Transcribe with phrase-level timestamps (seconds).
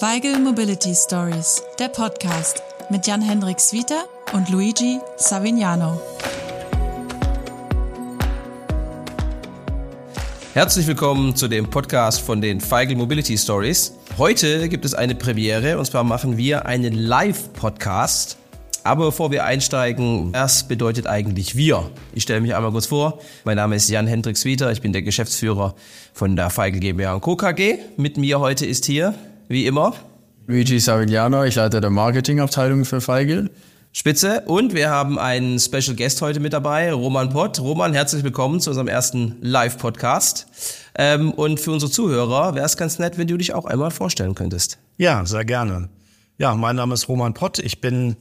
[0.00, 6.00] Weigel Mobility Stories, der Podcast mit Jan-Hendrik Swieter und Luigi Savignano.
[10.54, 13.92] Herzlich willkommen zu dem Podcast von den Feigl Mobility Stories.
[14.16, 18.38] Heute gibt es eine Premiere und zwar machen wir einen Live-Podcast.
[18.82, 21.90] Aber bevor wir einsteigen, was bedeutet eigentlich wir?
[22.14, 23.18] Ich stelle mich einmal kurz vor.
[23.44, 24.72] Mein Name ist Jan Hendrik Swieter.
[24.72, 25.74] Ich bin der Geschäftsführer
[26.14, 27.36] von der Feigl GmbH Co.
[27.36, 27.76] KG.
[27.98, 29.14] Mit mir heute ist hier,
[29.50, 29.94] wie immer,
[30.46, 31.42] Luigi Savigliano.
[31.42, 33.50] Ich leite der Marketingabteilung für Feigl.
[33.90, 34.44] Spitze.
[34.46, 37.58] Und wir haben einen Special Guest heute mit dabei, Roman Pott.
[37.58, 40.46] Roman, herzlich willkommen zu unserem ersten Live-Podcast.
[40.94, 44.36] Ähm, und für unsere Zuhörer wäre es ganz nett, wenn du dich auch einmal vorstellen
[44.36, 44.78] könntest.
[44.98, 45.88] Ja, sehr gerne.
[46.38, 47.58] Ja, mein Name ist Roman Pott.
[47.58, 48.14] Ich bin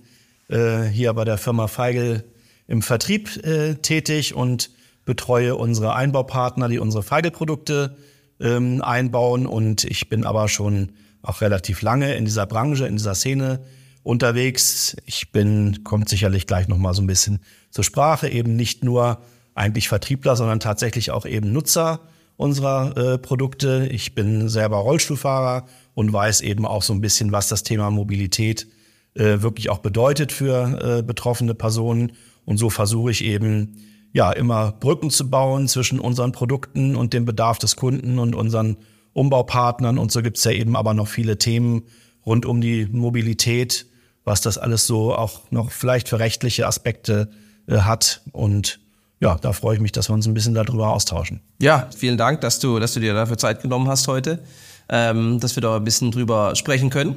[0.48, 2.24] äh, hier bei der Firma Feigl
[2.66, 4.72] im Vertrieb äh, tätig und
[5.06, 7.96] betreue unsere Einbaupartner, die unsere Feigl-Produkte
[8.40, 9.46] ähm, einbauen.
[9.46, 10.90] Und ich bin aber schon
[11.22, 13.62] auch relativ lange in dieser Branche, in dieser Szene
[14.04, 14.96] unterwegs.
[15.06, 17.40] Ich bin, kommt sicherlich gleich nochmal so ein bisschen
[17.70, 19.22] zur Sprache, eben nicht nur
[19.54, 22.02] eigentlich Vertriebler, sondern tatsächlich auch eben Nutzer
[22.38, 23.88] unserer äh, Produkte.
[23.92, 28.68] Ich bin selber Rollstuhlfahrer und weiß eben auch so ein bisschen, was das Thema Mobilität
[29.16, 32.14] äh, wirklich auch bedeutet für äh, betroffene Personen.
[32.46, 33.76] Und so versuche ich eben,
[34.14, 38.78] ja, immer Brücken zu bauen zwischen unseren Produkten und dem Bedarf des Kunden und unseren
[39.14, 39.98] Umbaupartnern.
[39.98, 41.84] Und so gibt's ja eben aber noch viele Themen
[42.26, 43.86] rund um die Mobilität,
[44.24, 47.30] was das alles so auch noch vielleicht für rechtliche Aspekte
[47.68, 48.22] äh, hat.
[48.32, 48.80] Und
[49.20, 51.42] ja, da freue ich mich, dass wir uns ein bisschen darüber austauschen.
[51.62, 54.44] Ja, vielen Dank, dass du, dass du dir dafür Zeit genommen hast heute,
[54.88, 57.16] ähm, dass wir da ein bisschen drüber sprechen können.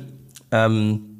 [0.51, 1.12] Ähm,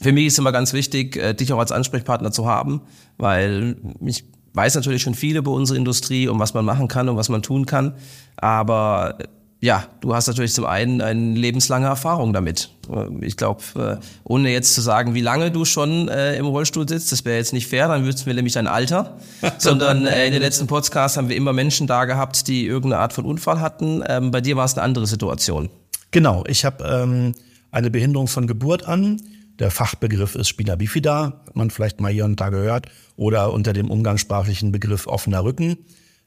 [0.00, 2.80] für mich ist immer ganz wichtig, äh, dich auch als Ansprechpartner zu haben,
[3.18, 7.16] weil ich weiß natürlich schon viel über unsere Industrie und was man machen kann und
[7.16, 7.94] was man tun kann.
[8.36, 9.18] Aber
[9.60, 12.70] ja, du hast natürlich zum einen eine lebenslange Erfahrung damit.
[12.90, 17.12] Äh, ich glaube, ohne jetzt zu sagen, wie lange du schon äh, im Rollstuhl sitzt,
[17.12, 19.18] das wäre jetzt nicht fair, dann würdest du mir nämlich dein Alter.
[19.58, 23.12] Sondern äh, in den letzten Podcasts haben wir immer Menschen da gehabt, die irgendeine Art
[23.12, 24.02] von Unfall hatten.
[24.06, 25.68] Ähm, bei dir war es eine andere Situation.
[26.10, 27.34] Genau, ich habe ähm,
[27.70, 29.20] eine Behinderung von Geburt an
[29.60, 33.74] der Fachbegriff ist Spina bifida, hat man vielleicht mal hier und da gehört, oder unter
[33.74, 35.76] dem umgangssprachlichen Begriff offener Rücken.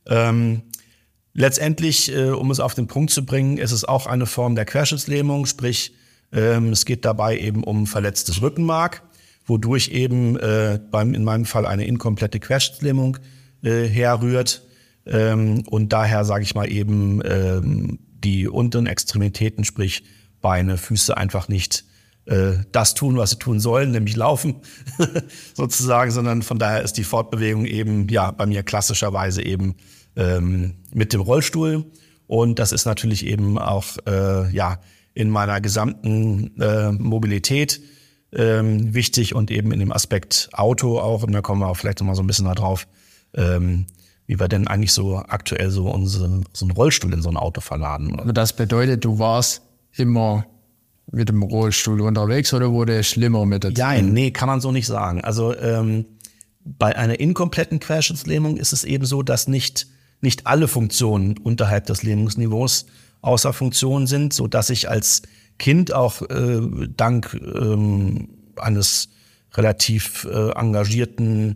[0.06, 0.62] Ähm,
[1.34, 4.66] letztendlich, äh, um es auf den Punkt zu bringen, ist es auch eine Form der
[4.66, 5.94] Querschnittslähmung, sprich,
[6.32, 9.04] ähm, es geht dabei eben um verletztes Rückenmark,
[9.46, 13.18] wodurch eben äh, beim, in meinem Fall eine inkomplette Querschnittslähmung
[13.64, 14.64] äh, herrührt.
[15.06, 20.04] Ähm, und daher sage ich mal eben ähm, die unteren Extremitäten, sprich
[20.42, 21.86] Beine, Füße einfach nicht
[22.26, 24.56] äh, das tun, was sie tun sollen, nämlich laufen
[25.54, 29.76] sozusagen, sondern von daher ist die Fortbewegung eben ja bei mir klassischerweise eben
[30.16, 31.86] ähm, mit dem Rollstuhl
[32.28, 34.80] und das ist natürlich eben auch äh, ja
[35.14, 37.82] in meiner gesamten äh, Mobilität
[38.32, 42.00] ähm, wichtig und eben in dem Aspekt Auto auch und da kommen wir auch vielleicht
[42.00, 42.88] noch mal so ein bisschen darauf,
[43.36, 43.86] ähm,
[44.26, 47.62] wie wir denn eigentlich so aktuell so unseren so einen Rollstuhl in so ein Auto
[47.62, 48.20] verladen.
[48.20, 49.62] Also das bedeutet, du warst
[49.96, 50.46] immer
[51.12, 54.72] mit dem Rollstuhl unterwegs oder wurde es schlimmer mit der Ja, nee, kann man so
[54.72, 55.22] nicht sagen.
[55.22, 56.06] Also ähm,
[56.66, 59.88] bei einer inkompletten Querschnittslähmung ist es eben so, dass nicht,
[60.24, 62.86] nicht alle Funktionen unterhalb des Lähmungsniveaus
[63.22, 65.22] außer Funktion sind, so dass ich als
[65.60, 66.62] Kind auch äh,
[66.96, 69.10] dank ähm, eines
[69.54, 71.56] relativ äh, engagierten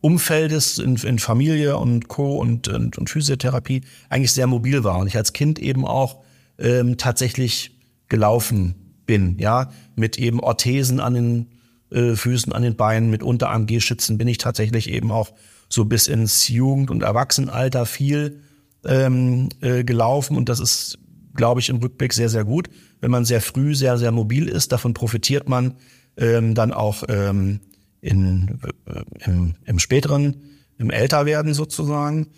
[0.00, 2.36] Umfeldes in, in Familie und Co.
[2.36, 6.22] Und, und, und Physiotherapie eigentlich sehr mobil war und ich als Kind eben auch
[6.58, 7.76] ähm, tatsächlich
[8.08, 8.74] gelaufen
[9.06, 11.46] bin, ja, mit eben Orthesen an den
[11.90, 15.32] äh, Füßen, an den Beinen, mit Unterarm-G-Schützen bin ich tatsächlich eben auch
[15.68, 18.40] so bis ins Jugend- und Erwachsenenalter viel
[18.84, 20.98] ähm, äh, gelaufen und das ist,
[21.34, 22.68] glaube ich, im Rückblick sehr, sehr gut.
[23.00, 25.74] Wenn man sehr früh sehr, sehr mobil ist, davon profitiert man
[26.16, 27.60] ähm, dann auch ähm,
[28.00, 30.36] in, äh, im, im späteren,
[30.78, 32.28] im Älterwerden sozusagen.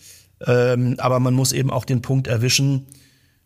[0.46, 2.86] Ähm, aber man muss eben auch den Punkt erwischen,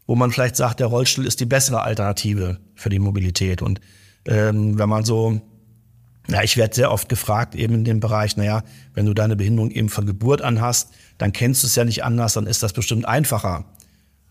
[0.07, 3.63] wo man vielleicht sagt, der Rollstuhl ist die bessere Alternative für die Mobilität.
[3.63, 3.81] Und
[4.27, 5.41] ähm, wenn man so,
[6.29, 8.63] ja, ich werde sehr oft gefragt, eben in dem Bereich, naja,
[8.95, 12.05] wenn du deine Behinderung eben von Geburt an hast, dann kennst du es ja nicht
[12.05, 13.65] anders, dann ist das bestimmt einfacher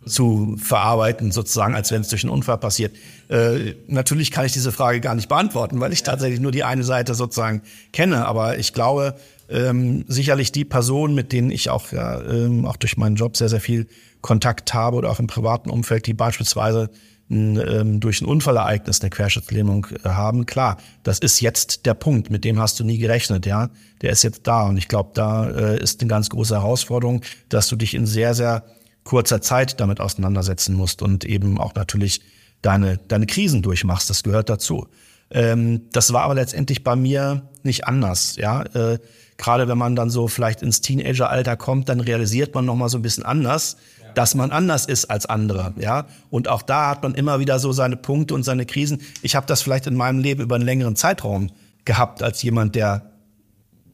[0.05, 2.95] zu verarbeiten, sozusagen, als wenn es durch einen Unfall passiert.
[3.29, 6.83] Äh, natürlich kann ich diese Frage gar nicht beantworten, weil ich tatsächlich nur die eine
[6.83, 7.61] Seite sozusagen
[7.93, 8.25] kenne.
[8.25, 9.15] Aber ich glaube,
[9.49, 13.49] ähm, sicherlich die Personen, mit denen ich auch, ja, ähm, auch durch meinen Job sehr,
[13.49, 13.87] sehr viel
[14.21, 16.89] Kontakt habe oder auch im privaten Umfeld, die beispielsweise
[17.31, 20.45] ähm, durch ein Unfallereignis eine Querschnittslähmung äh, haben.
[20.45, 23.69] Klar, das ist jetzt der Punkt, mit dem hast du nie gerechnet, ja.
[24.01, 27.67] Der ist jetzt da und ich glaube, da äh, ist eine ganz große Herausforderung, dass
[27.67, 28.63] du dich in sehr, sehr
[29.03, 32.21] kurzer Zeit damit auseinandersetzen musst und eben auch natürlich
[32.61, 34.09] deine, deine Krisen durchmachst.
[34.09, 34.87] Das gehört dazu.
[35.31, 38.35] Ähm, das war aber letztendlich bei mir nicht anders.
[38.35, 38.99] Ja, äh,
[39.37, 42.97] gerade wenn man dann so vielleicht ins Teenageralter kommt, dann realisiert man noch mal so
[42.97, 43.77] ein bisschen anders.
[44.15, 45.73] Dass man anders ist als andere.
[45.77, 49.01] Ja, und auch da hat man immer wieder so seine Punkte und seine Krisen.
[49.21, 51.49] Ich habe das vielleicht in meinem Leben über einen längeren Zeitraum
[51.85, 53.11] gehabt als jemand, der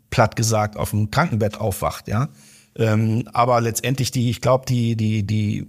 [0.09, 2.07] platt gesagt auf dem Krankenbett aufwacht.
[2.07, 2.29] Ja,
[2.75, 5.67] ähm, aber letztendlich die, ich glaube, die die die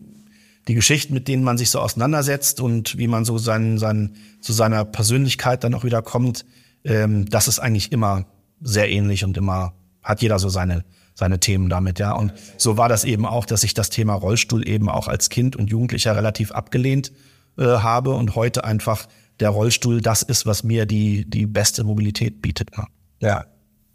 [0.68, 4.12] die Geschichten, mit denen man sich so auseinandersetzt und wie man so sein, sein,
[4.42, 6.44] zu seiner Persönlichkeit dann auch wieder kommt,
[6.84, 8.26] ähm, das ist eigentlich immer
[8.60, 9.72] sehr ähnlich und immer
[10.02, 10.84] hat jeder so seine,
[11.19, 12.12] seine Themen damit, ja.
[12.12, 15.56] Und so war das eben auch, dass ich das Thema Rollstuhl eben auch als Kind
[15.56, 17.12] und Jugendlicher relativ abgelehnt
[17.59, 19.09] äh, habe und heute einfach
[19.41, 22.76] der Rollstuhl das ist, was mir die, die beste Mobilität bietet.
[22.79, 22.87] Ne?
[23.20, 23.47] Ja,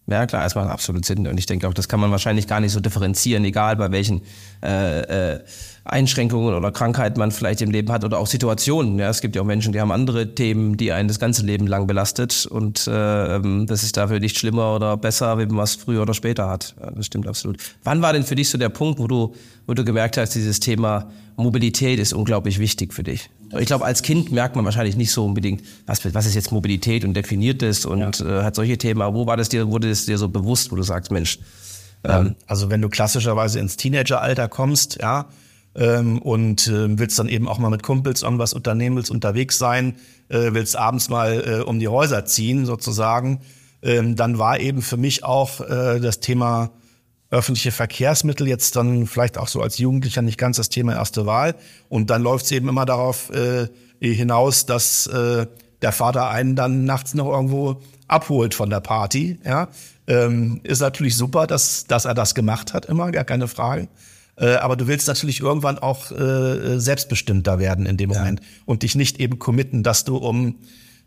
[0.05, 1.27] ja, klar, es macht absolut Sinn.
[1.27, 4.21] Und ich denke auch, das kann man wahrscheinlich gar nicht so differenzieren, egal bei welchen
[4.61, 5.39] äh, äh,
[5.85, 8.99] Einschränkungen oder Krankheiten man vielleicht im Leben hat oder auch Situationen.
[8.99, 11.67] Ja, es gibt ja auch Menschen, die haben andere Themen, die einen das ganze Leben
[11.67, 12.45] lang belastet.
[12.45, 16.13] Und äh, ähm, das ist dafür nicht schlimmer oder besser, wie man es früher oder
[16.13, 16.75] später hat.
[16.81, 17.57] Ja, das stimmt absolut.
[17.85, 19.33] Wann war denn für dich so der Punkt, wo du,
[19.67, 23.29] wo du gemerkt hast, dieses Thema Mobilität ist unglaublich wichtig für dich?
[23.59, 27.05] Ich glaube, als Kind merkt man wahrscheinlich nicht so unbedingt, was, was ist jetzt Mobilität
[27.05, 28.39] und definiert das und ja.
[28.39, 29.01] äh, hat solche Themen.
[29.01, 31.39] Aber wo war das dir, wurde es dir so bewusst, wo du sagst, Mensch?
[32.03, 35.27] Ähm, also wenn du klassischerweise ins Teenageralter kommst, ja,
[35.75, 39.95] ähm, und äh, willst dann eben auch mal mit Kumpels irgendwas unternehmen, willst unterwegs sein,
[40.29, 43.41] äh, willst abends mal äh, um die Häuser ziehen sozusagen,
[43.81, 46.71] ähm, dann war eben für mich auch äh, das Thema
[47.33, 51.55] öffentliche Verkehrsmittel jetzt dann vielleicht auch so als Jugendlicher nicht ganz das Thema erste Wahl.
[51.89, 53.67] Und dann läuft es eben immer darauf äh,
[53.99, 55.47] hinaus, dass äh,
[55.81, 59.39] der Vater einen dann nachts noch irgendwo abholt von der Party.
[59.43, 59.69] Ja,
[60.07, 63.87] ähm, ist natürlich super, dass dass er das gemacht hat, immer gar keine Frage.
[64.35, 68.45] Äh, aber du willst natürlich irgendwann auch äh, selbstbestimmter werden in dem Moment ja.
[68.65, 70.55] und dich nicht eben committen, dass du um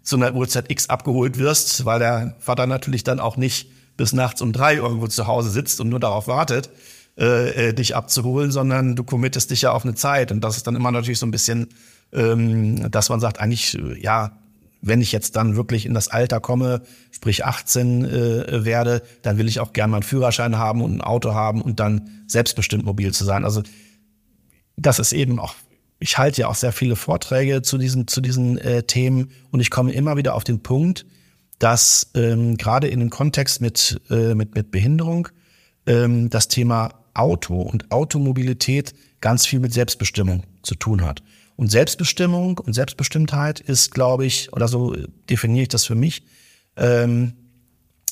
[0.02, 4.42] zu einer Uhrzeit X abgeholt wirst, weil der Vater natürlich dann auch nicht bis nachts
[4.42, 6.70] um drei irgendwo zu Hause sitzt und nur darauf wartet,
[7.18, 10.32] äh, äh, dich abzuholen, sondern du committest dich ja auf eine Zeit.
[10.32, 11.68] Und das ist dann immer natürlich so ein bisschen,
[12.12, 14.38] ähm, dass man sagt, eigentlich, äh, ja,
[14.82, 19.48] wenn ich jetzt dann wirklich in das Alter komme, sprich 18 äh, werde, dann will
[19.48, 23.12] ich auch gerne mal einen Führerschein haben und ein Auto haben und dann selbstbestimmt mobil
[23.12, 23.44] zu sein.
[23.44, 23.62] Also
[24.76, 25.54] das ist eben auch,
[25.98, 29.70] ich halte ja auch sehr viele Vorträge zu diesen, zu diesen äh, Themen und ich
[29.70, 31.06] komme immer wieder auf den Punkt,
[31.58, 35.28] dass ähm, gerade in dem Kontext mit, äh, mit, mit Behinderung
[35.86, 41.22] ähm, das Thema Auto und Automobilität ganz viel mit Selbstbestimmung zu tun hat.
[41.56, 44.94] Und Selbstbestimmung und Selbstbestimmtheit ist, glaube ich, oder so
[45.30, 46.22] definiere ich das für mich,
[46.76, 47.32] ähm,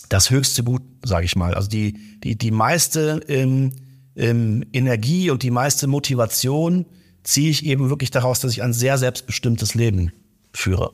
[0.08, 1.55] das höchste Gut, sage ich mal.
[1.55, 3.73] Also die, die, die meiste ähm,
[4.17, 6.87] ähm, Energie und die meiste Motivation
[7.23, 10.12] ziehe ich eben wirklich daraus, dass ich ein sehr selbstbestimmtes Leben
[10.52, 10.93] führe.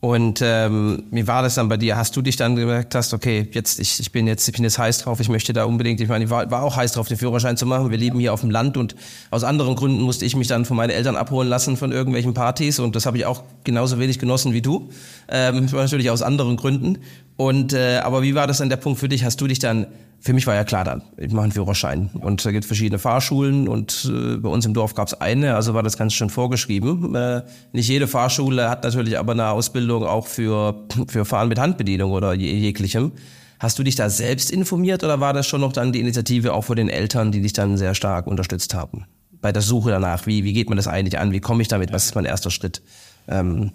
[0.00, 1.96] Und ähm, wie war das dann bei dir?
[1.96, 4.78] Hast du dich dann gemerkt, hast, okay, jetzt ich, ich bin jetzt ich bin jetzt
[4.78, 7.16] heiß drauf, ich möchte da unbedingt, ich meine, ich war, war auch heiß drauf, den
[7.16, 7.90] Führerschein zu machen.
[7.90, 8.94] Wir leben hier auf dem Land und
[9.32, 12.78] aus anderen Gründen musste ich mich dann von meinen Eltern abholen lassen von irgendwelchen Partys
[12.78, 14.90] und das habe ich auch genauso wenig genossen wie du.
[15.28, 16.98] Ähm, natürlich aus anderen Gründen.
[17.36, 19.24] Und äh, aber wie war das dann der Punkt für dich?
[19.24, 19.88] Hast du dich dann
[20.20, 22.10] für mich war ja klar dann, ich mache einen Führerschein.
[22.14, 25.54] Und da gibt es verschiedene Fahrschulen und äh, bei uns im Dorf gab es eine,
[25.54, 27.14] also war das ganz schön vorgeschrieben.
[27.14, 27.42] Äh,
[27.72, 32.34] nicht jede Fahrschule hat natürlich aber eine Ausbildung auch für, für Fahren mit Handbedienung oder
[32.34, 33.12] jeglichem.
[33.60, 36.64] Hast du dich da selbst informiert oder war das schon noch dann die Initiative auch
[36.64, 39.04] von den Eltern, die dich dann sehr stark unterstützt haben?
[39.40, 41.32] Bei der Suche danach, wie, wie geht man das eigentlich an?
[41.32, 41.92] Wie komme ich damit?
[41.92, 42.82] Was ist mein erster Schritt?
[43.28, 43.72] Ähm,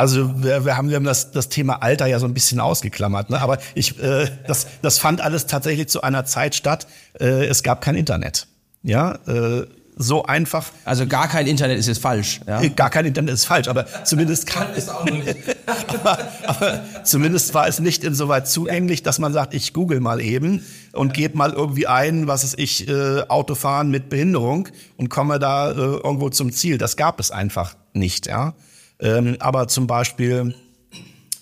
[0.00, 3.28] also wir, wir haben, wir haben das, das Thema Alter ja so ein bisschen ausgeklammert,
[3.28, 3.38] ne?
[3.38, 6.86] aber ich, äh, das, das fand alles tatsächlich zu einer Zeit statt.
[7.20, 8.46] Äh, es gab kein Internet.
[8.82, 9.66] Ja, äh,
[9.96, 10.70] so einfach.
[10.86, 12.40] Also gar kein Internet ist jetzt falsch.
[12.46, 12.66] Ja?
[12.68, 15.36] Gar kein Internet ist falsch, aber zumindest kann ist auch nicht.
[15.88, 20.64] aber, aber zumindest war es nicht insoweit zugänglich, dass man sagt, ich google mal eben
[20.92, 25.72] und gebe mal irgendwie ein, was ist ich äh, Autofahren mit Behinderung und komme da
[25.72, 26.78] äh, irgendwo zum Ziel.
[26.78, 28.26] Das gab es einfach nicht.
[28.26, 28.54] Ja.
[29.00, 30.54] Ähm, aber zum Beispiel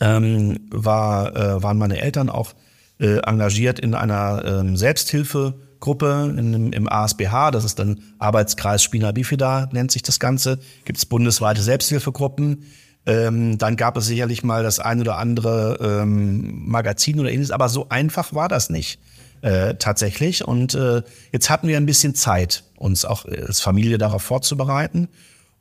[0.00, 2.54] ähm, war, äh, waren meine Eltern auch
[3.00, 9.68] äh, engagiert in einer ähm, Selbsthilfegruppe in, im ASBH, das ist dann Arbeitskreis Spina Bifida,
[9.72, 10.58] nennt sich das Ganze.
[10.84, 12.64] Gibt es bundesweite Selbsthilfegruppen.
[13.06, 17.68] Ähm, dann gab es sicherlich mal das ein oder andere ähm, Magazin oder ähnliches, aber
[17.68, 19.00] so einfach war das nicht.
[19.40, 20.44] Äh, tatsächlich.
[20.44, 25.08] Und äh, jetzt hatten wir ein bisschen Zeit, uns auch als Familie darauf vorzubereiten.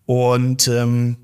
[0.07, 1.17] Und ähm,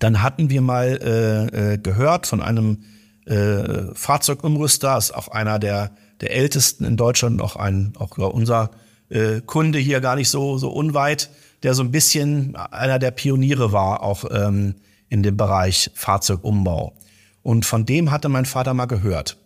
[0.00, 2.84] dann hatten wir mal äh, äh, gehört von einem
[3.26, 8.70] äh, Fahrzeugumrüster, ist auch einer der, der ältesten in Deutschland, auch ein, auch unser
[9.10, 11.30] äh, Kunde hier gar nicht so, so unweit.
[11.62, 14.76] der so ein bisschen einer der Pioniere war, auch ähm,
[15.10, 16.94] in dem Bereich Fahrzeugumbau.
[17.42, 19.36] Und von dem hatte mein Vater mal gehört.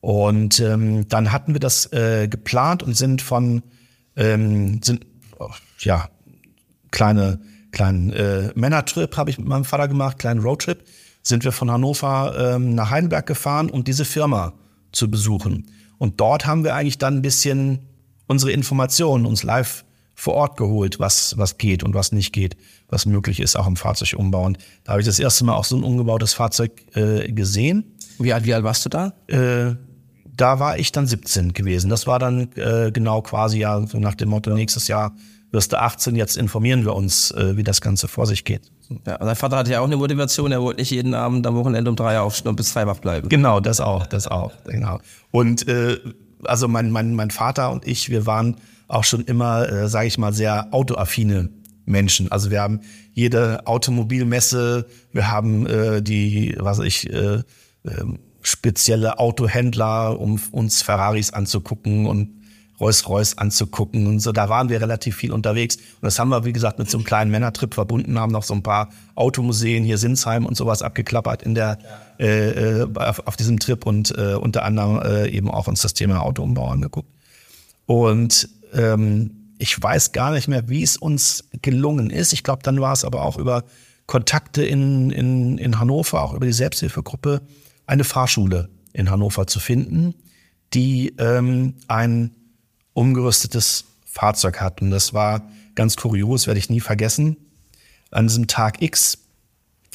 [0.00, 3.62] Und ähm, dann hatten wir das äh, geplant und sind von
[4.16, 5.06] ähm, sind
[5.78, 6.08] ja
[6.90, 7.40] kleine
[7.72, 10.84] kleinen äh, Männertrip habe ich mit meinem Vater gemacht, kleinen Roadtrip,
[11.22, 14.54] sind wir von Hannover ähm, nach Heidelberg gefahren, um diese Firma
[14.92, 15.66] zu besuchen.
[15.98, 17.80] Und dort haben wir eigentlich dann ein bisschen
[18.26, 19.84] unsere Informationen uns live
[20.14, 22.56] vor Ort geholt, was, was geht und was nicht geht,
[22.88, 24.44] was möglich ist, auch im Fahrzeugumbau.
[24.44, 27.96] Und da habe ich das erste Mal auch so ein umgebautes Fahrzeug äh, gesehen.
[28.18, 29.14] Wie alt, wie alt warst du da?
[29.28, 29.76] Äh,
[30.24, 31.90] da war ich dann 17 gewesen.
[31.90, 35.14] Das war dann äh, genau quasi ja so nach dem Motto, nächstes Jahr
[35.52, 38.70] wirst du 18, jetzt informieren wir uns, äh, wie das Ganze vor sich geht.
[39.06, 41.90] Ja, dein Vater hatte ja auch eine Motivation, er wollte nicht jeden Abend am Wochenende
[41.90, 43.28] um drei aufstehen und bis zwei wach bleiben.
[43.28, 44.98] Genau, das auch, das auch, genau.
[45.30, 45.98] Und äh,
[46.44, 48.56] also mein, mein, mein Vater und ich, wir waren
[48.88, 51.50] auch schon immer, äh, sage ich mal, sehr autoaffine
[51.84, 52.30] Menschen.
[52.32, 52.80] Also wir haben
[53.12, 57.42] jede Automobilmesse, wir haben äh, die, was ich, äh,
[57.84, 58.04] äh,
[58.42, 62.39] spezielle Autohändler, um uns Ferraris anzugucken und
[62.80, 64.32] Rolls-Royce anzugucken und so.
[64.32, 65.76] Da waren wir relativ viel unterwegs.
[65.76, 68.54] Und das haben wir, wie gesagt, mit so einem kleinen Männertrip verbunden, haben noch so
[68.54, 71.78] ein paar Automuseen hier Sinsheim und sowas abgeklappert in der,
[72.18, 75.94] äh, äh, auf, auf diesem Trip und äh, unter anderem äh, eben auch uns das
[75.94, 77.10] Thema Autoumbau angeguckt.
[77.86, 82.32] Und ähm, ich weiß gar nicht mehr, wie es uns gelungen ist.
[82.32, 83.64] Ich glaube, dann war es aber auch über
[84.06, 87.42] Kontakte in, in, in Hannover, auch über die Selbsthilfegruppe,
[87.86, 90.14] eine Fahrschule in Hannover zu finden,
[90.72, 92.34] die ähm, ein
[93.00, 94.82] umgerüstetes Fahrzeug hat.
[94.82, 95.42] Und das war
[95.74, 97.36] ganz kurios, werde ich nie vergessen.
[98.10, 99.18] An diesem Tag X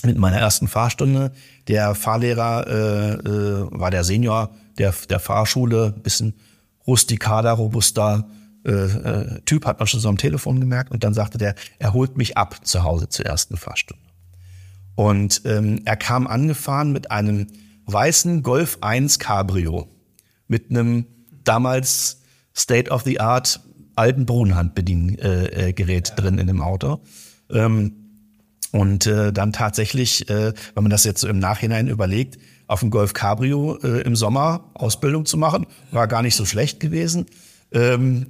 [0.03, 1.31] mit meiner ersten Fahrstunde,
[1.67, 6.33] der Fahrlehrer äh, äh, war der Senior der, der Fahrschule, bisschen
[6.87, 8.27] rustikaler, robuster
[8.65, 10.91] äh, äh, Typ, hat man schon so am Telefon gemerkt.
[10.91, 14.03] Und dann sagte der, er holt mich ab zu Hause zur ersten Fahrstunde.
[14.95, 17.47] Und ähm, er kam angefahren mit einem
[17.85, 19.87] weißen Golf 1 Cabrio
[20.47, 21.05] mit einem
[21.43, 22.21] damals
[22.55, 23.59] State of the Art
[23.95, 26.15] alten Brunnenhandbediengerät äh, ja.
[26.15, 27.01] drin in dem Auto.
[27.49, 27.93] Ähm,
[28.71, 32.89] und äh, dann tatsächlich, äh, wenn man das jetzt so im Nachhinein überlegt, auf dem
[32.89, 37.27] Golf Cabrio äh, im Sommer Ausbildung zu machen, war gar nicht so schlecht gewesen.
[37.71, 38.27] Ähm,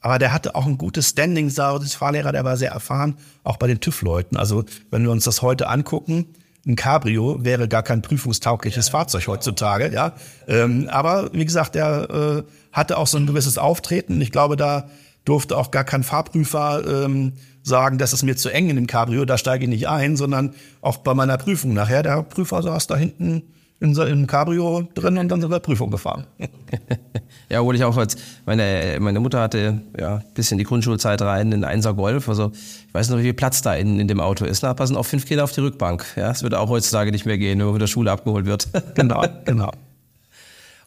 [0.00, 3.66] aber der hatte auch ein gutes Standing, das Fahrlehrer, der war sehr erfahren, auch bei
[3.66, 4.36] den TÜV-Leuten.
[4.36, 6.26] Also wenn wir uns das heute angucken,
[6.66, 8.92] ein Cabrio wäre gar kein prüfungstaugliches ja.
[8.92, 10.12] Fahrzeug heutzutage, ja.
[10.46, 14.20] Ähm, aber wie gesagt, der äh, hatte auch so ein gewisses Auftreten.
[14.20, 14.88] Ich glaube, da
[15.24, 19.24] durfte auch gar kein Fahrprüfer ähm, sagen, das ist mir zu eng in dem Cabrio,
[19.24, 22.96] da steige ich nicht ein, sondern auch bei meiner Prüfung nachher, der Prüfer saß da
[22.96, 23.42] hinten
[23.80, 26.26] in so einem Cabrio drin und dann sind wir Prüfung gefahren.
[27.48, 31.52] ja, obwohl ich auch als meine, meine Mutter hatte ja ein bisschen die Grundschulzeit rein
[31.52, 32.28] in Einser Golf.
[32.28, 32.50] Also
[32.88, 34.64] ich weiß noch, wie viel Platz da in, in dem Auto ist.
[34.64, 36.04] Da passen auch fünf Kinder auf die Rückbank.
[36.16, 38.68] Ja, es wird auch heutzutage nicht mehr gehen, wenn man von der Schule abgeholt wird.
[38.94, 39.70] genau, genau.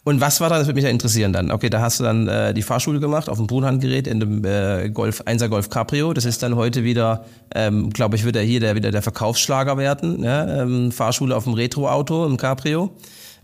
[0.03, 1.51] Und was war da, das würde mich ja interessieren dann.
[1.51, 4.89] Okay, da hast du dann äh, die Fahrschule gemacht auf dem Brunhandgerät in dem äh,
[4.89, 6.13] Golf 1er Golf Cabrio.
[6.13, 9.77] Das ist dann heute wieder, ähm, glaube ich, wird er hier der, wieder der Verkaufsschlager
[9.77, 10.24] werden.
[10.24, 10.63] Ja?
[10.63, 12.96] Ähm, Fahrschule auf dem Retro-Auto im Cabrio.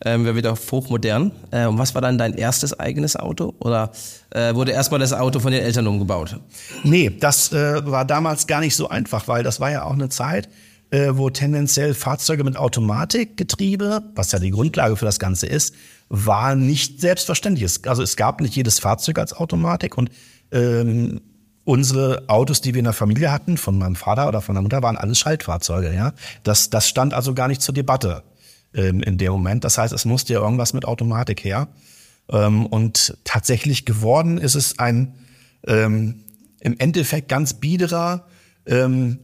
[0.04, 1.32] Ähm, wäre wieder hochmodern.
[1.52, 3.54] Äh, und was war dann dein erstes eigenes Auto?
[3.60, 3.92] Oder
[4.32, 6.40] äh, wurde erstmal das Auto von den Eltern umgebaut?
[6.84, 10.10] Nee, das äh, war damals gar nicht so einfach, weil das war ja auch eine
[10.10, 10.50] Zeit,
[10.90, 15.74] äh, wo tendenziell Fahrzeuge mit Automatikgetriebe, was ja die Grundlage für das Ganze ist,
[16.10, 17.88] war nicht selbstverständlich.
[17.88, 20.10] Also es gab nicht jedes Fahrzeug als Automatik und
[20.52, 21.22] ähm,
[21.64, 24.82] unsere Autos, die wir in der Familie hatten, von meinem Vater oder von der Mutter,
[24.82, 25.94] waren alles Schaltfahrzeuge.
[25.94, 28.24] Ja, das, das stand also gar nicht zur Debatte
[28.74, 29.66] ähm, in dem Moment.
[29.66, 31.68] Das heißt, es musste ja irgendwas mit Automatik her.
[32.30, 35.16] Ähm, und tatsächlich geworden ist es ein
[35.68, 36.24] ähm,
[36.62, 38.28] im Endeffekt ganz biederer
[38.66, 39.20] ähm,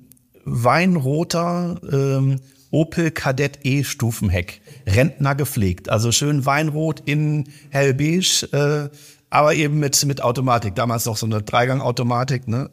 [0.45, 2.39] weinroter ähm,
[2.73, 4.61] Opel Kadett E Stufenheck.
[4.87, 5.89] Rentner gepflegt.
[5.89, 8.89] Also schön Weinrot in hellbeige, äh,
[9.29, 10.75] aber eben mit, mit Automatik.
[10.75, 12.47] Damals noch so eine Dreigang-Automatik.
[12.47, 12.69] Ne?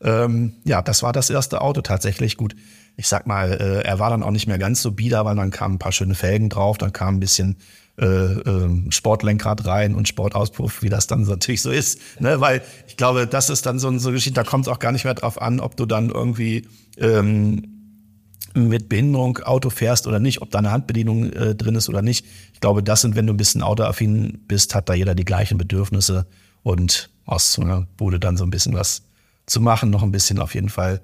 [0.00, 2.36] Ähm, ja, das war das erste Auto tatsächlich.
[2.36, 2.54] Gut,
[2.96, 5.50] ich sag mal, äh, er war dann auch nicht mehr ganz so bieder, weil dann
[5.50, 7.56] kamen ein paar schöne Felgen drauf, dann kam ein bisschen
[8.00, 12.00] äh, äh, Sportlenkrad rein und Sportauspuff, wie das dann natürlich so ist.
[12.20, 12.40] Ne?
[12.40, 14.92] Weil ich glaube, das ist dann so, so eine Geschichte, da kommt es auch gar
[14.92, 17.77] nicht mehr drauf an, ob du dann irgendwie ähm,
[18.54, 22.24] mit Behinderung Auto fährst oder nicht, ob da eine Handbedienung äh, drin ist oder nicht.
[22.54, 25.58] Ich glaube, das sind, wenn du ein bisschen autoaffin bist, hat da jeder die gleichen
[25.58, 26.26] Bedürfnisse
[26.62, 29.02] und aus so einer Bude dann so ein bisschen was
[29.46, 31.00] zu machen, noch ein bisschen auf jeden Fall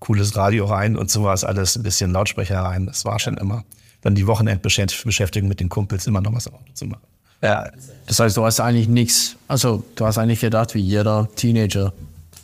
[0.00, 2.86] cooles Radio rein und sowas, alles ein bisschen Lautsprecher rein.
[2.86, 3.64] Das war schon immer.
[4.00, 7.02] Dann die Wochenendbeschäftigung mit den Kumpels immer noch was im Auto zu machen.
[7.42, 7.70] Ja,
[8.06, 11.92] das heißt, du hast eigentlich nichts, also du hast eigentlich gedacht, wie jeder Teenager,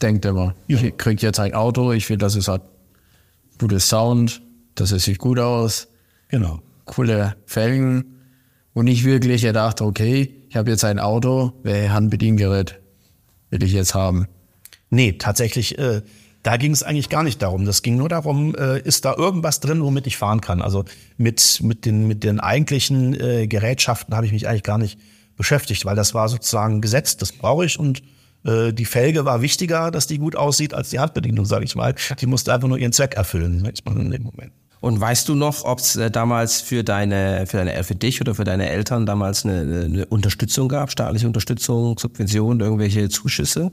[0.02, 0.78] denkt immer, Ja.
[0.80, 2.62] ich krieg jetzt ein Auto, ich will, dass es hat
[3.58, 4.42] gutes Sound,
[4.74, 5.88] dass es sieht gut aus,
[6.28, 6.60] Genau.
[6.84, 8.14] coole Felgen.
[8.74, 12.78] Und nicht wirklich gedacht, okay, ich habe jetzt ein Auto, welche Handbediengerät
[13.50, 14.28] will ich jetzt haben?
[14.90, 16.02] Nee, tatsächlich, äh,
[16.42, 17.64] da ging es eigentlich gar nicht darum.
[17.64, 20.62] Das ging nur darum, äh, ist da irgendwas drin, womit ich fahren kann.
[20.62, 20.84] Also
[21.16, 24.98] mit, mit, den, mit den eigentlichen äh, Gerätschaften habe ich mich eigentlich gar nicht
[25.36, 28.02] beschäftigt, weil das war sozusagen Gesetz, das brauche ich und
[28.45, 31.95] äh, die Felge war wichtiger, dass die gut aussieht, als die Handbedienung, sage ich mal.
[32.21, 34.52] Die musste einfach nur ihren Zweck erfüllen, sag ich mal, in dem Moment.
[34.80, 38.37] Und weißt du noch, ob es äh, damals für deine, für deine, für dich oder
[38.37, 43.73] für deine Eltern damals eine, eine- eine Unterstützung gab, staatliche Unterstützung, Subventionen, irgendwelche Zuschüsse?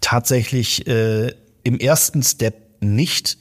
[0.00, 1.32] Tatsächlich äh,
[1.64, 3.36] im ersten Step nicht,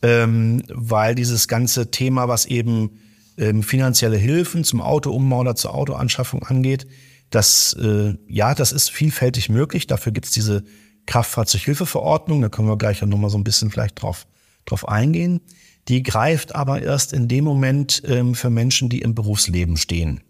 [0.00, 2.98] ähm, weil dieses ganze Thema, was eben
[3.36, 6.86] ähm, finanzielle Hilfen zum Autoumbau oder zur Autoanschaffung angeht,
[7.30, 9.86] das äh, ja, das ist vielfältig möglich.
[9.86, 10.64] Dafür gibt's diese
[11.06, 14.26] Kraftfahrzeughilfeverordnung, da können wir gleich noch mal so ein bisschen vielleicht drauf,
[14.64, 15.40] drauf eingehen.
[15.88, 20.20] Die greift aber erst in dem Moment ähm, für Menschen, die im Berufsleben stehen.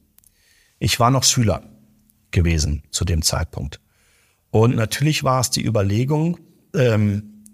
[0.78, 1.62] Ich war noch Schüler
[2.30, 3.80] gewesen zu dem Zeitpunkt.
[4.50, 6.38] Und natürlich war es die Überlegung,
[6.74, 7.44] ähm,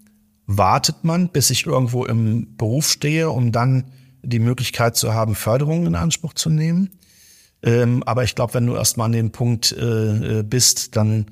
[0.45, 3.91] wartet man, bis ich irgendwo im Beruf stehe, um dann
[4.23, 6.91] die Möglichkeit zu haben, Förderungen in Anspruch zu nehmen.
[7.63, 11.25] Ähm, aber ich glaube, wenn du erstmal an dem Punkt äh, äh, bist, dann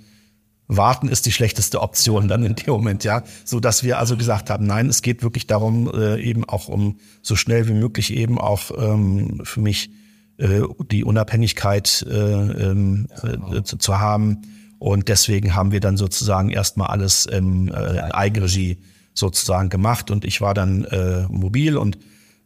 [0.68, 3.24] warten ist die schlechteste Option dann in dem Moment, ja.
[3.44, 6.98] So dass wir also gesagt haben, nein, es geht wirklich darum, äh, eben auch um
[7.22, 9.92] so schnell wie möglich eben auch ähm, für mich
[10.38, 14.42] äh, die Unabhängigkeit äh, ähm, äh, zu, zu haben.
[14.80, 18.78] Und deswegen haben wir dann sozusagen erstmal alles im äh, in Eigenregie
[19.14, 20.12] sozusagen gemacht.
[20.12, 21.98] Und ich war dann äh, mobil und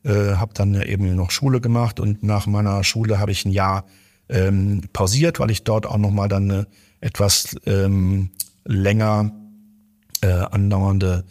[0.03, 1.99] äh, habe dann eben noch Schule gemacht.
[1.99, 3.85] Und nach meiner Schule habe ich ein Jahr
[4.29, 6.67] ähm, pausiert, weil ich dort auch nochmal dann eine
[7.01, 8.29] etwas ähm,
[8.65, 9.31] länger
[10.21, 11.25] äh, andauernde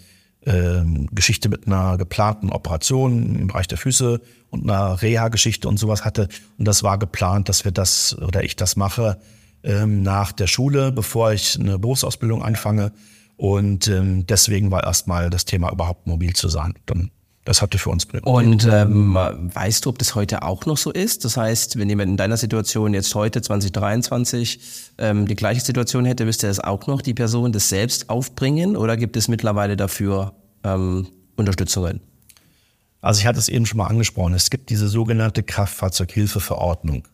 [0.47, 4.21] ähm, Geschichte mit einer geplanten Operation im Bereich der Füße
[4.51, 6.29] und einer Reha-Geschichte und sowas hatte.
[6.59, 9.19] Und das war geplant, dass wir das oder ich das mache
[9.63, 12.93] ähm, nach der Schule, bevor ich eine Berufsausbildung anfange.
[13.37, 16.75] Und ähm, deswegen war erstmal das Thema überhaupt mobil zu sein.
[16.87, 17.11] Dann,
[17.49, 21.25] das hatte für uns Und ähm, weißt du, ob das heute auch noch so ist?
[21.25, 24.61] Das heißt, wenn jemand in deiner Situation jetzt heute 2023
[24.99, 28.99] ähm, die gleiche Situation hätte, müsste das auch noch die Person das selbst aufbringen oder
[28.99, 32.01] gibt es mittlerweile dafür ähm, Unterstützungen?
[33.01, 34.35] Also ich hatte es eben schon mal angesprochen.
[34.35, 37.09] Es gibt diese sogenannte Kraftfahrzeughilfeverordnung.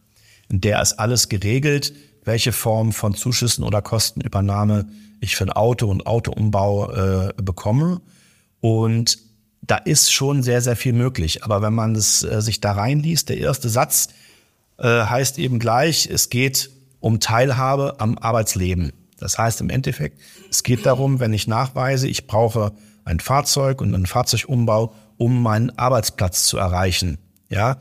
[0.48, 1.94] In der ist alles geregelt,
[2.24, 4.86] welche Form von Zuschüssen oder Kostenübernahme
[5.20, 8.00] ich für ein Auto und Autoumbau äh, bekomme.
[8.60, 9.18] Und
[9.66, 11.44] da ist schon sehr, sehr viel möglich.
[11.44, 14.08] Aber wenn man das, äh, sich da reinliest, der erste Satz
[14.78, 18.92] äh, heißt eben gleich, es geht um Teilhabe am Arbeitsleben.
[19.18, 22.72] Das heißt im Endeffekt, es geht darum, wenn ich nachweise, ich brauche
[23.04, 27.78] ein Fahrzeug und einen Fahrzeugumbau, um meinen Arbeitsplatz zu erreichen, ja,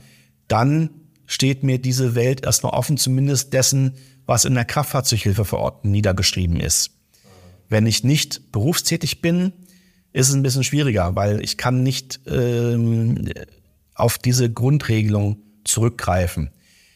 [0.47, 0.89] dann
[1.25, 6.91] steht mir diese Welt erstmal offen, zumindest dessen, was in der Kraftfahrzeughilfeverordnung niedergeschrieben ist.
[7.69, 9.53] Wenn ich nicht berufstätig bin,
[10.13, 13.27] ist es ein bisschen schwieriger, weil ich kann nicht ähm,
[13.95, 16.51] auf diese Grundregelung zurückgreifen.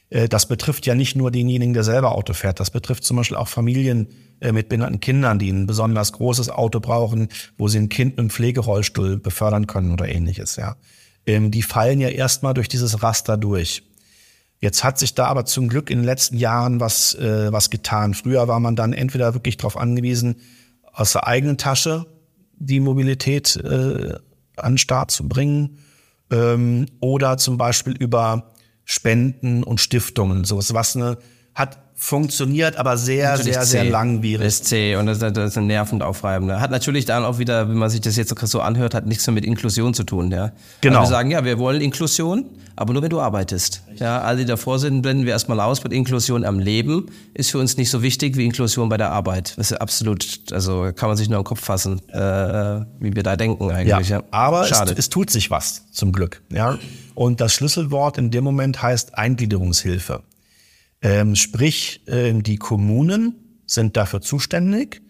[0.09, 2.59] Äh, das betrifft ja nicht nur denjenigen, der selber Auto fährt.
[2.59, 4.07] Das betrifft zum Beispiel auch Familien
[4.39, 8.19] äh, mit behinderten Kindern, die ein besonders großes Auto brauchen, wo sie ein Kind mit
[8.19, 10.55] einem Pflegerollstuhl befördern können oder ähnliches.
[10.55, 10.75] Ja,
[11.25, 13.83] ähm, die fallen ja erstmal durch dieses Raster durch.
[14.59, 18.13] Jetzt hat sich da aber zum Glück in den letzten Jahren was, äh, was getan.
[18.15, 20.35] Früher war man dann entweder wirklich darauf angewiesen,
[20.93, 22.07] aus der eigenen Tasche
[22.57, 24.15] die Mobilität äh,
[24.55, 25.79] an den Start zu bringen
[26.31, 28.53] ähm, oder zum Beispiel über
[28.85, 30.43] Spenden und Stiftungen.
[30.43, 31.17] Sowas, was eine,
[31.57, 33.89] hat funktioniert, aber sehr, Natürlich sehr, sehr zäh.
[33.89, 34.45] langwierig.
[34.45, 36.51] Ist zäh und das, das ist nervend aufreibend.
[36.51, 39.33] Hat natürlich dann auch wieder, wenn man sich das jetzt so anhört, hat nichts mehr
[39.33, 40.29] mit Inklusion zu tun.
[40.29, 40.51] Ja?
[40.81, 40.99] Genau.
[40.99, 43.81] Also wir sagen, ja, wir wollen Inklusion, aber nur wenn du arbeitest.
[43.95, 45.83] Ja, alle, die davor sind, blenden wir erstmal aus.
[45.83, 49.57] Mit Inklusion am Leben ist für uns nicht so wichtig wie Inklusion bei der Arbeit.
[49.57, 52.19] Das ist absolut, also kann man sich nur im Kopf fassen, äh,
[52.99, 54.09] wie wir da denken eigentlich.
[54.09, 54.93] Ja, Aber es, Schade.
[54.95, 56.43] es tut sich was, zum Glück.
[56.53, 56.77] Ja?
[57.15, 60.21] Und das Schlüsselwort in dem Moment heißt Eingliederungshilfe.
[61.01, 65.01] Ähm, sprich, ähm, die Kommunen sind dafür zuständig,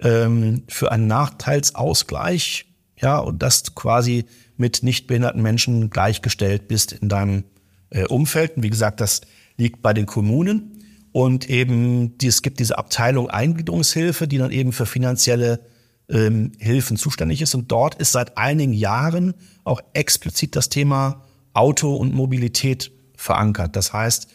[0.00, 2.66] ähm, für einen Nachteilsausgleich,
[3.00, 4.26] ja, und dass du quasi
[4.56, 7.44] mit nicht behinderten Menschen gleichgestellt bist in deinem
[7.90, 8.56] äh, Umfeld.
[8.56, 9.22] Und wie gesagt, das
[9.56, 10.78] liegt bei den Kommunen.
[11.10, 15.60] Und eben, die, es gibt diese Abteilung Eingliederungshilfe, die dann eben für finanzielle
[16.08, 17.54] ähm, Hilfen zuständig ist.
[17.54, 23.76] Und dort ist seit einigen Jahren auch explizit das Thema Auto und Mobilität verankert.
[23.76, 24.28] Das heißt,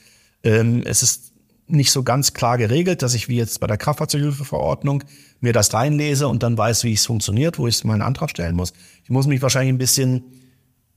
[0.43, 1.34] ähm, es ist
[1.67, 5.04] nicht so ganz klar geregelt, dass ich wie jetzt bei der Kraftfahrzeughilfeverordnung
[5.41, 8.73] mir das reinlese und dann weiß, wie es funktioniert, wo ich meinen Antrag stellen muss.
[9.04, 10.23] Ich muss mich wahrscheinlich ein bisschen,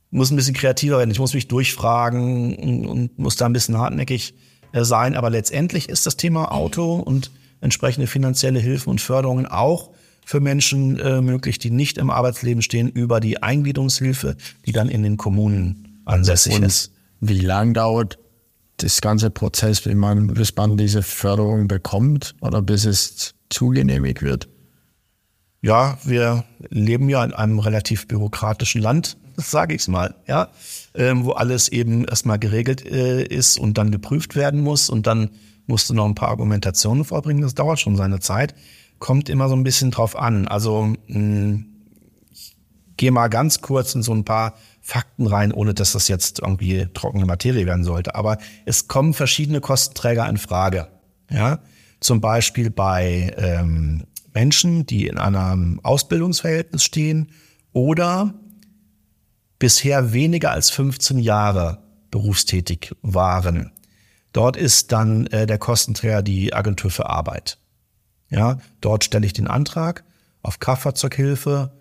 [0.09, 1.11] muss ein bisschen kreativer werden.
[1.11, 4.33] Ich muss mich durchfragen und, und muss da ein bisschen hartnäckig
[4.71, 5.15] äh, sein.
[5.15, 9.91] Aber letztendlich ist das Thema Auto und entsprechende finanzielle Hilfen und Förderungen auch
[10.25, 15.03] für Menschen äh, möglich, die nicht im Arbeitsleben stehen, über die Eingliederungshilfe, die dann in
[15.03, 16.91] den Kommunen ansässig Und ist.
[17.19, 18.17] wie lang dauert
[18.83, 24.47] das ganze Prozess, wenn man, bis man diese Förderung bekommt oder bis es zugenehmigt wird?
[25.61, 30.49] Ja, wir leben ja in einem relativ bürokratischen Land, sage ich mal, ja,
[30.95, 35.29] ähm, wo alles eben erstmal geregelt äh, ist und dann geprüft werden muss und dann
[35.67, 37.43] musst du noch ein paar Argumentationen vorbringen.
[37.43, 38.55] Das dauert schon seine Zeit.
[38.99, 40.47] Kommt immer so ein bisschen drauf an.
[40.47, 41.63] Also mh,
[42.31, 42.55] ich
[42.97, 46.87] gehe mal ganz kurz in so ein paar Fakten rein, ohne dass das jetzt irgendwie
[46.93, 48.15] trockene Materie werden sollte.
[48.15, 50.87] Aber es kommen verschiedene Kostenträger in Frage.
[51.29, 51.59] Ja,
[51.99, 57.31] zum Beispiel bei ähm, Menschen, die in einem Ausbildungsverhältnis stehen
[57.73, 58.33] oder
[59.59, 63.71] bisher weniger als 15 Jahre berufstätig waren.
[64.33, 67.59] Dort ist dann äh, der Kostenträger die Agentur für Arbeit.
[68.29, 70.03] Ja, dort stelle ich den Antrag
[70.41, 71.71] auf Kraftfahrzeughilfe,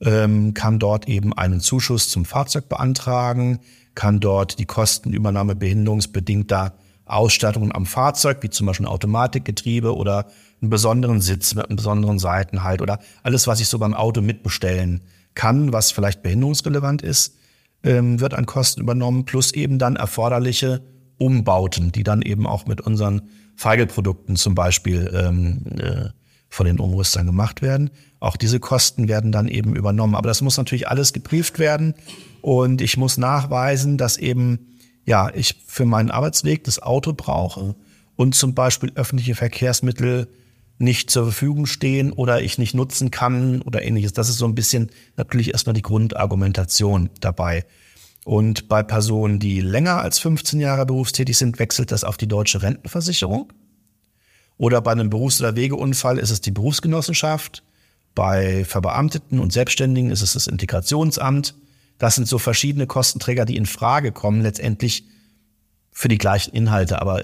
[0.00, 3.60] ähm, kann dort eben einen Zuschuss zum Fahrzeug beantragen,
[3.94, 10.26] kann dort die Kostenübernahme behinderungsbedingter Ausstattungen am Fahrzeug, wie zum Beispiel ein Automatikgetriebe oder
[10.60, 15.02] einen besonderen Sitz mit einem besonderen Seitenhalt oder alles, was ich so beim Auto mitbestellen
[15.34, 17.36] kann, was vielleicht behinderungsrelevant ist,
[17.82, 20.82] ähm, wird an Kosten übernommen, plus eben dann erforderliche
[21.16, 23.22] Umbauten, die dann eben auch mit unseren
[23.56, 26.10] Feigelprodukten zum Beispiel ähm, äh,
[26.48, 27.90] von den Umrüstern gemacht werden.
[28.20, 30.14] Auch diese Kosten werden dann eben übernommen.
[30.14, 31.94] Aber das muss natürlich alles geprüft werden
[32.42, 37.74] und ich muss nachweisen, dass eben ja ich für meinen Arbeitsweg das Auto brauche
[38.16, 40.28] und zum Beispiel öffentliche Verkehrsmittel
[40.78, 44.12] nicht zur Verfügung stehen oder ich nicht nutzen kann oder ähnliches.
[44.12, 47.64] Das ist so ein bisschen natürlich erstmal die Grundargumentation dabei.
[48.24, 52.62] Und bei Personen, die länger als 15 Jahre berufstätig sind, wechselt das auf die deutsche
[52.62, 53.52] Rentenversicherung.
[54.56, 57.62] Oder bei einem Berufs- oder Wegeunfall ist es die Berufsgenossenschaft.
[58.18, 61.54] Bei Verbeamteten und Selbstständigen ist es das Integrationsamt.
[61.98, 65.04] Das sind so verschiedene Kostenträger, die in Frage kommen, letztendlich
[65.92, 67.00] für die gleichen Inhalte.
[67.00, 67.22] Aber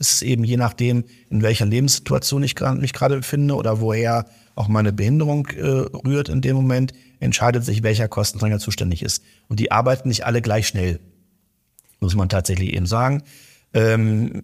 [0.00, 4.26] es ist eben je nachdem, in welcher Lebenssituation ich mich gerade befinde oder woher
[4.56, 9.22] auch meine Behinderung äh, rührt in dem Moment, entscheidet sich, welcher Kostenträger zuständig ist.
[9.46, 10.98] Und die arbeiten nicht alle gleich schnell,
[12.00, 13.22] muss man tatsächlich eben sagen.
[13.74, 14.42] Ähm,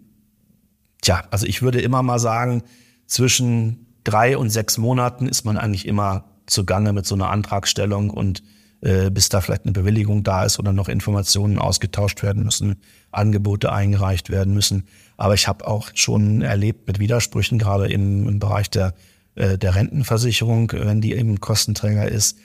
[1.03, 2.63] tja, also ich würde immer mal sagen,
[3.09, 8.43] zwischen drei und sechs Monaten ist man eigentlich immer zugange mit so einer Antragstellung und
[8.81, 12.77] äh, bis da vielleicht eine Bewilligung da ist oder noch Informationen ausgetauscht werden müssen,
[13.11, 14.85] Angebote eingereicht werden müssen.
[15.17, 18.95] Aber ich habe auch schon erlebt mit Widersprüchen, gerade im, im Bereich der,
[19.35, 22.39] äh, der Rentenversicherung, wenn die eben Kostenträger ist,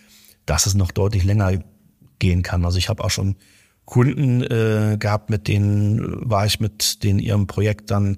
[0.45, 1.59] dass es noch deutlich länger
[2.19, 2.65] gehen kann.
[2.65, 3.35] Also ich habe auch schon
[3.85, 8.17] Kunden äh, gehabt, mit denen war ich mit denen ihrem Projekt dann,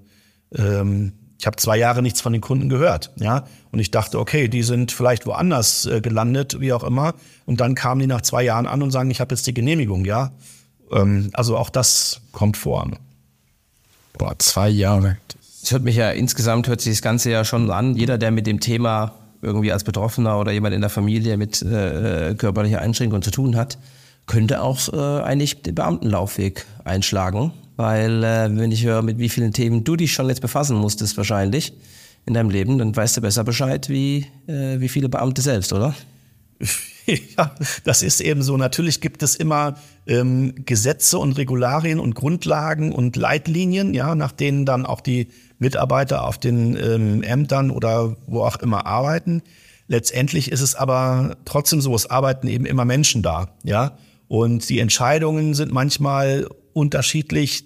[0.55, 3.45] ähm, ich habe zwei Jahre nichts von den Kunden gehört, ja.
[3.71, 7.13] Und ich dachte, okay, die sind vielleicht woanders äh, gelandet, wie auch immer.
[7.45, 10.05] Und dann kamen die nach zwei Jahren an und sagen, ich habe jetzt die Genehmigung,
[10.05, 10.31] ja.
[10.91, 12.87] Ähm, also auch das kommt vor.
[12.87, 12.97] Ne?
[14.17, 15.17] Boah, zwei Jahre.
[15.61, 17.95] Es hört mich ja insgesamt hört sich das Ganze ja schon an.
[17.95, 22.35] Jeder, der mit dem Thema irgendwie als Betroffener oder jemand in der Familie mit äh,
[22.37, 23.77] körperlicher Einschränkung zu tun hat,
[24.25, 27.51] könnte auch äh, eigentlich den Beamtenlaufweg einschlagen.
[27.75, 31.17] Weil äh, wenn ich höre, mit wie vielen Themen du dich schon jetzt befassen musstest
[31.17, 31.73] wahrscheinlich
[32.25, 35.93] in deinem Leben, dann weißt du besser Bescheid wie, äh, wie viele Beamte selbst, oder?
[37.37, 38.57] Ja, das ist eben so.
[38.57, 39.75] Natürlich gibt es immer
[40.07, 45.27] ähm, Gesetze und Regularien und Grundlagen und Leitlinien, ja, nach denen dann auch die
[45.59, 49.43] Mitarbeiter auf den ähm, Ämtern oder wo auch immer arbeiten.
[49.87, 53.97] Letztendlich ist es aber trotzdem so, es arbeiten eben immer Menschen da, ja.
[54.27, 57.65] Und die Entscheidungen sind manchmal unterschiedlich.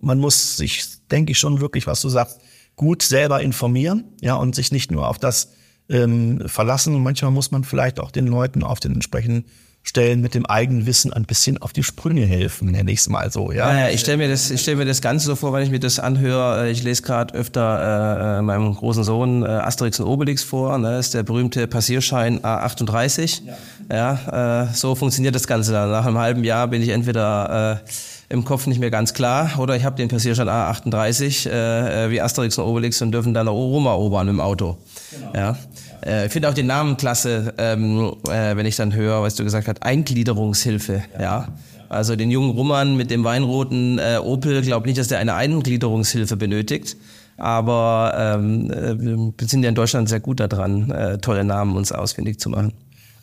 [0.00, 2.40] Man muss sich, denke ich schon wirklich, was du sagst,
[2.76, 5.52] gut selber informieren, ja, und sich nicht nur auf das
[5.88, 6.94] ähm, verlassen.
[6.94, 9.44] Und manchmal muss man vielleicht auch den Leuten auf den entsprechenden
[9.84, 13.32] Stellen mit dem eigenen Wissen ein bisschen auf die Sprünge helfen, nenne ich es mal
[13.32, 13.50] so.
[13.50, 15.70] Ja, ja, ich stelle mir das, ich stelle mir das Ganze so vor, wenn ich
[15.70, 16.70] mir das anhöre.
[16.70, 20.78] Ich lese gerade öfter äh, meinem großen Sohn äh, Asterix und Obelix vor.
[20.78, 20.92] Ne?
[20.92, 23.42] Das ist der berühmte Passierschein A38.
[23.90, 25.72] Ja, ja äh, so funktioniert das Ganze.
[25.72, 25.90] Dann.
[25.90, 27.90] Nach einem halben Jahr bin ich entweder äh,
[28.32, 32.56] im Kopf nicht mehr ganz klar oder ich habe den Passierschein A38 äh, wie Asterix
[32.56, 34.78] und Obelix und dürfen dann Rom erobern im Auto.
[35.10, 35.32] Genau.
[35.34, 35.58] Ja.
[36.04, 39.44] Äh, ich finde auch den Namen klasse, ähm, äh, wenn ich dann höre, was du
[39.44, 41.02] gesagt hast, Eingliederungshilfe.
[41.14, 41.22] Ja.
[41.22, 41.48] ja.
[41.90, 46.36] Also den jungen Roman mit dem weinroten äh, Opel, glaube nicht, dass der eine Eingliederungshilfe
[46.36, 46.96] benötigt.
[47.36, 51.92] Aber ähm, äh, wir sind ja in Deutschland sehr gut daran, äh, tolle Namen uns
[51.92, 52.72] ausfindig zu machen.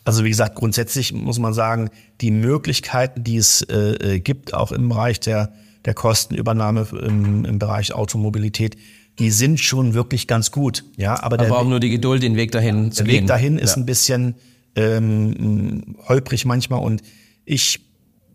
[0.04, 4.72] Also wie gesagt, grundsätzlich muss man sagen, die Möglichkeiten, die es äh, äh gibt, auch
[4.72, 5.52] im Bereich der,
[5.84, 8.76] der Kostenübernahme im, im Bereich Automobilität,
[9.18, 10.84] die sind schon wirklich ganz gut.
[10.96, 13.12] Ja, aber, aber auch nur die Geduld, den Weg dahin zu gehen.
[13.12, 13.82] Der Weg dahin ist ja.
[13.82, 14.34] ein bisschen
[14.76, 17.02] ähm, holprig manchmal und
[17.44, 17.80] ich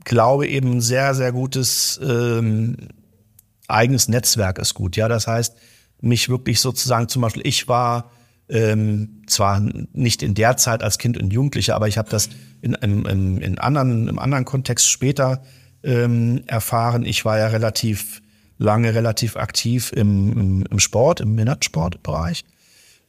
[0.03, 2.77] glaube eben ein sehr, sehr gutes ähm,
[3.67, 4.95] eigenes Netzwerk ist gut.
[4.95, 5.55] Ja, das heißt,
[6.01, 8.11] mich wirklich sozusagen zum Beispiel, ich war
[8.49, 9.59] ähm, zwar
[9.93, 12.29] nicht in der Zeit als Kind und Jugendlicher, aber ich habe das
[12.61, 15.41] in, in, in, anderen, im anderen Kontext später
[15.83, 17.05] ähm, erfahren.
[17.05, 18.21] Ich war ja relativ
[18.57, 22.45] lange relativ aktiv im, im, im Sport, im Minatsportbereich.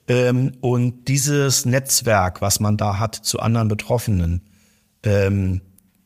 [0.08, 4.42] Ähm, und dieses Netzwerk, was man da hat zu anderen Betroffenen,
[5.02, 5.60] ähm,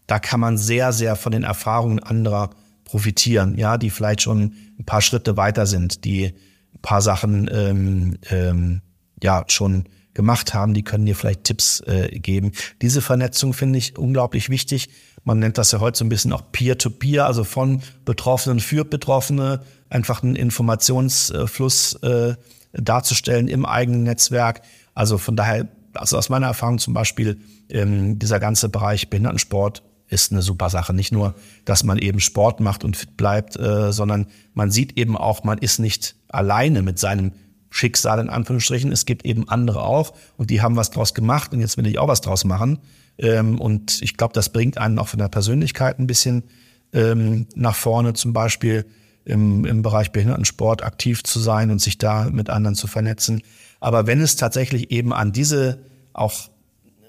[0.06, 2.50] da kann man sehr, sehr von den Erfahrungen anderer
[2.84, 8.18] profitieren, ja, die vielleicht schon ein paar Schritte weiter sind, die ein paar Sachen ähm,
[8.30, 8.80] ähm,
[9.22, 12.52] ja schon gemacht haben, die können dir vielleicht Tipps äh, geben.
[12.82, 14.88] Diese Vernetzung finde ich unglaublich wichtig.
[15.24, 18.84] Man nennt das ja heute so ein bisschen auch Peer-to-Peer, -Peer, also von Betroffenen für
[18.84, 22.34] Betroffene, einfach einen Informationsfluss äh,
[22.72, 24.62] darzustellen im eigenen Netzwerk.
[24.94, 30.32] Also von daher, also aus meiner Erfahrung zum Beispiel, ähm, dieser ganze Bereich Behindertensport ist
[30.32, 30.92] eine super Sache.
[30.92, 35.16] Nicht nur, dass man eben Sport macht und fit bleibt, äh, sondern man sieht eben
[35.16, 37.32] auch, man ist nicht alleine mit seinem
[37.70, 38.92] Schicksal in Anführungsstrichen.
[38.92, 41.98] Es gibt eben andere auch und die haben was draus gemacht und jetzt will ich
[41.98, 42.80] auch was draus machen.
[43.18, 46.44] Ähm, und ich glaube, das bringt einen auch von der Persönlichkeit ein bisschen
[46.92, 48.86] ähm, nach vorne, zum Beispiel
[49.24, 53.42] im, im Bereich Behindertensport aktiv zu sein und sich da mit anderen zu vernetzen.
[53.78, 55.78] Aber wenn es tatsächlich eben an diese
[56.12, 56.50] auch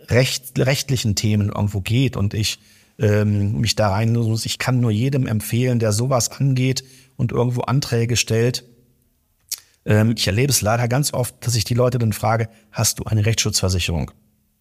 [0.10, 2.60] recht, rechtlichen Themen irgendwo geht und ich
[3.00, 6.84] ähm, mich da rein muss, ich kann nur jedem empfehlen, der sowas angeht
[7.18, 8.66] und irgendwo Anträge stellt,
[9.86, 13.04] ähm, ich erlebe es leider ganz oft, dass ich die Leute dann frage, hast du
[13.04, 14.12] eine Rechtsschutzversicherung?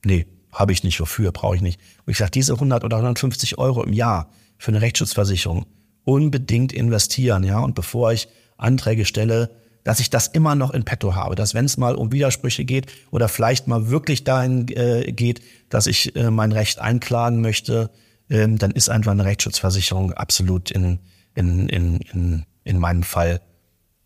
[0.04, 1.80] Nee, habe ich nicht, wofür, brauche ich nicht.
[2.06, 5.66] Und ich sage, diese 100 oder 150 Euro im Jahr für eine Rechtsschutzversicherung
[6.04, 9.50] unbedingt investieren, ja, und bevor ich Anträge stelle,
[9.84, 12.86] dass ich das immer noch in petto habe, dass wenn es mal um Widersprüche geht
[13.10, 17.90] oder vielleicht mal wirklich dahin äh, geht, dass ich äh, mein Recht einklagen möchte,
[18.28, 20.98] ähm, dann ist einfach eine Rechtsschutzversicherung absolut in,
[21.34, 23.40] in, in, in, in meinem Fall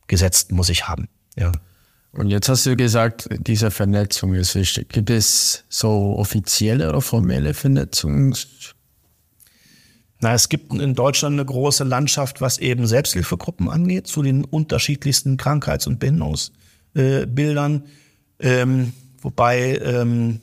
[0.06, 1.08] gesetzt, muss ich haben.
[1.36, 1.52] Ja.
[2.12, 4.88] Und jetzt hast du gesagt, diese Vernetzung ist wichtig.
[4.88, 8.36] Gibt es so offizielle oder formelle Vernetzung?
[10.20, 15.36] Na, es gibt in Deutschland eine große Landschaft, was eben Selbsthilfegruppen angeht, zu den unterschiedlichsten
[15.36, 17.82] Krankheits- und Behinderungsbildern.
[18.38, 20.40] Äh, ähm, wobei, ähm,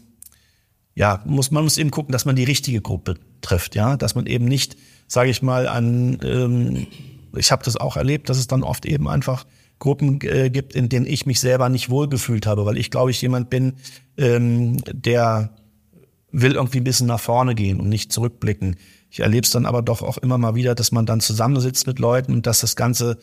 [0.93, 4.25] ja, muss man muss eben gucken, dass man die richtige Gruppe trifft, ja, dass man
[4.25, 4.75] eben nicht,
[5.07, 6.87] sage ich mal, an ähm,
[7.35, 9.45] ich habe das auch erlebt, dass es dann oft eben einfach
[9.79, 13.21] Gruppen äh, gibt, in denen ich mich selber nicht wohlgefühlt habe, weil ich glaube ich
[13.21, 13.73] jemand bin,
[14.17, 15.55] ähm, der
[16.31, 18.77] will irgendwie ein bisschen nach vorne gehen und nicht zurückblicken.
[19.09, 21.99] Ich erlebe es dann aber doch auch immer mal wieder, dass man dann zusammensitzt mit
[21.99, 23.17] Leuten und dass das Ganze,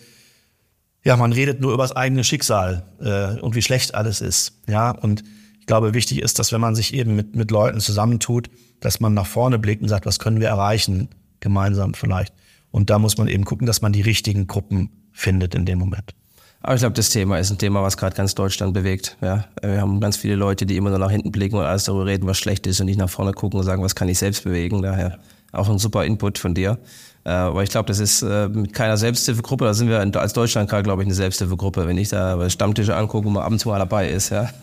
[1.03, 4.61] ja, man redet nur über das eigene Schicksal äh, und wie schlecht alles ist.
[4.69, 5.25] Ja, und
[5.61, 9.15] ich glaube, wichtig ist, dass wenn man sich eben mit, mit Leuten zusammentut, dass man
[9.15, 11.09] nach vorne blickt und sagt, was können wir erreichen,
[11.41, 12.35] gemeinsam vielleicht.
[12.71, 16.15] Und da muss man eben gucken, dass man die richtigen Gruppen findet in dem Moment.
[16.61, 19.17] Aber ich glaube, das Thema ist ein Thema, was gerade ganz Deutschland bewegt.
[19.21, 22.07] Ja, wir haben ganz viele Leute, die immer nur nach hinten blicken und alles darüber
[22.07, 24.45] reden, was schlecht ist und nicht nach vorne gucken und sagen, was kann ich selbst
[24.45, 24.83] bewegen.
[24.83, 25.19] Daher
[25.53, 26.79] auch ein super Input von dir.
[27.25, 30.69] Äh, aber ich glaube, das ist äh, mit keiner Selbsthilfegruppe, da sind wir als Deutschland
[30.69, 33.69] gerade, glaube ich, eine Selbsthilfegruppe, wenn ich da Stammtische angucke, wo man ab und zu
[33.69, 34.31] mal dabei ist.
[34.31, 34.51] Ja.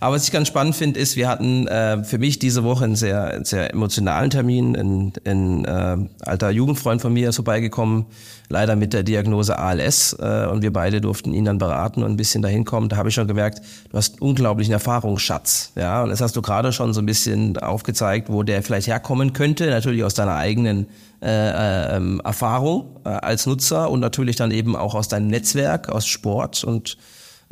[0.00, 2.96] Aber was ich ganz spannend finde, ist, wir hatten äh, für mich diese Woche einen
[2.96, 4.74] sehr, sehr emotionalen Termin.
[4.74, 8.06] Ein, ein äh, alter Jugendfreund von mir ist vorbeigekommen,
[8.48, 10.16] leider mit der Diagnose ALS.
[10.18, 12.88] Äh, und wir beide durften ihn dann beraten und ein bisschen dahin kommen.
[12.88, 13.60] Da habe ich schon gemerkt,
[13.90, 15.72] du hast einen unglaublichen Erfahrungsschatz.
[15.76, 19.34] Ja, und das hast du gerade schon so ein bisschen aufgezeigt, wo der vielleicht herkommen
[19.34, 19.68] könnte.
[19.68, 20.86] Natürlich aus deiner eigenen
[21.20, 25.90] äh, äh, ähm, Erfahrung äh, als Nutzer und natürlich dann eben auch aus deinem Netzwerk,
[25.90, 26.96] aus Sport und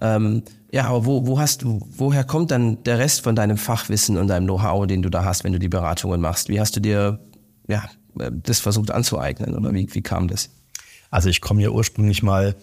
[0.01, 4.29] ähm, ja, aber wo, wo hast woher kommt dann der Rest von deinem Fachwissen und
[4.29, 6.49] deinem Know-how, den du da hast, wenn du die Beratungen machst?
[6.49, 7.21] Wie hast du dir
[7.69, 7.85] ja,
[8.15, 10.51] das versucht anzueignen oder wie, wie kam das?
[11.11, 12.55] Also ich komme ja ursprünglich mal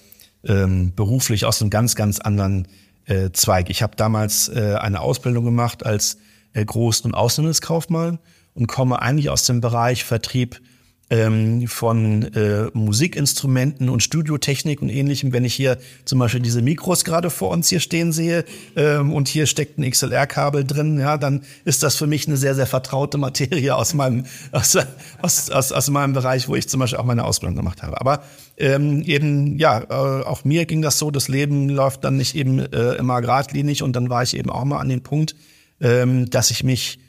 [0.43, 2.67] ähm, beruflich aus einem ganz, ganz anderen
[3.05, 3.69] äh, Zweig.
[3.69, 6.17] Ich habe damals äh, eine Ausbildung gemacht als
[6.53, 8.19] äh, Groß- und Auslandskaufmann
[8.53, 10.61] und komme eigentlich aus dem Bereich Vertrieb
[11.09, 15.33] ähm, von äh, Musikinstrumenten und Studiotechnik und ähnlichem.
[15.33, 18.43] Wenn ich hier zum Beispiel diese Mikros gerade vor uns hier stehen sehe
[18.75, 22.55] ähm, und hier steckt ein XLR-Kabel drin, ja, dann ist das für mich eine sehr,
[22.55, 24.77] sehr vertraute Materie aus meinem, aus,
[25.21, 28.01] aus, aus, aus meinem Bereich, wo ich zum Beispiel auch meine Ausbildung gemacht habe.
[28.01, 28.23] Aber
[28.57, 32.59] ähm, eben, ja, äh, auch mir ging das so, das Leben läuft dann nicht eben
[32.59, 35.35] äh, immer geradlinig und dann war ich eben auch mal an dem Punkt,
[35.81, 36.99] ähm, dass ich mich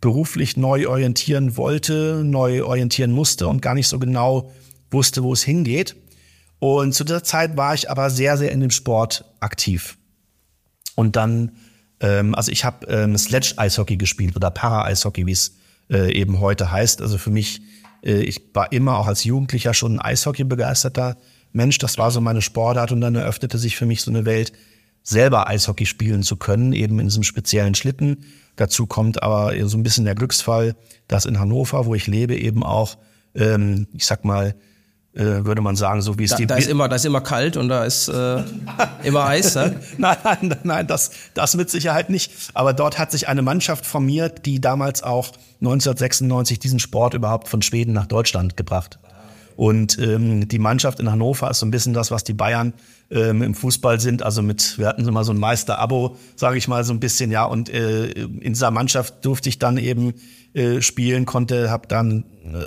[0.00, 4.50] beruflich neu orientieren wollte, neu orientieren musste und gar nicht so genau
[4.90, 5.96] wusste, wo es hingeht.
[6.60, 9.96] Und zu dieser Zeit war ich aber sehr, sehr in dem Sport aktiv.
[10.94, 11.52] Und dann,
[12.00, 15.56] ähm, also ich habe ähm, Sledge-Eishockey gespielt oder Para-Eishockey, wie es
[15.90, 17.00] äh, eben heute heißt.
[17.00, 17.60] Also für mich,
[18.02, 21.16] äh, ich war immer auch als Jugendlicher schon ein Eishockey-begeisterter
[21.52, 21.78] Mensch.
[21.78, 24.52] Das war so meine Sportart und dann eröffnete sich für mich so eine Welt,
[25.08, 28.24] selber Eishockey spielen zu können, eben in diesem speziellen Schlitten
[28.58, 30.74] Dazu kommt aber so ein bisschen der Glücksfall,
[31.06, 32.98] dass in Hannover, wo ich lebe, eben auch,
[33.36, 34.56] ähm, ich sag mal,
[35.14, 37.20] äh, würde man sagen, so wie es da, die da ist immer, da ist immer
[37.20, 38.42] kalt und da ist äh,
[39.04, 39.54] immer Eis.
[39.54, 39.78] Ne?
[39.98, 42.32] nein, nein, nein, das, das mit Sicherheit nicht.
[42.52, 45.28] Aber dort hat sich eine Mannschaft formiert, die damals auch
[45.60, 48.98] 1996 diesen Sport überhaupt von Schweden nach Deutschland gebracht.
[49.58, 52.74] Und ähm, die Mannschaft in Hannover ist so ein bisschen das, was die Bayern
[53.10, 54.22] ähm, im Fußball sind.
[54.22, 57.32] Also mit, wir hatten so mal so ein Meister-Abo, sage ich mal so ein bisschen,
[57.32, 57.44] ja.
[57.44, 60.14] Und äh, in dieser Mannschaft durfte ich dann eben
[60.54, 62.66] äh, spielen, konnte, habe dann äh,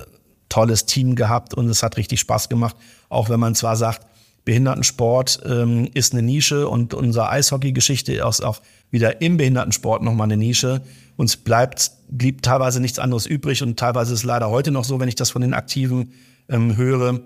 [0.49, 2.75] tolles Team gehabt und es hat richtig Spaß gemacht.
[3.08, 4.06] Auch wenn man zwar sagt,
[4.43, 10.36] Behindertensport ähm, ist eine Nische und unsere Eishockey-Geschichte ist auch wieder im Behindertensport nochmal eine
[10.36, 10.82] Nische.
[11.15, 14.99] Uns bleibt, blieb teilweise nichts anderes übrig und teilweise ist es leider heute noch so,
[14.99, 16.12] wenn ich das von den Aktiven
[16.52, 17.22] ähm, höre.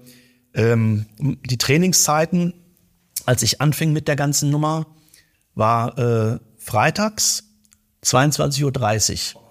[0.53, 2.53] Ähm, die Trainingszeiten,
[3.25, 4.87] als ich anfing mit der ganzen Nummer,
[5.53, 7.43] war äh, freitags
[8.03, 9.41] 22.30 Uhr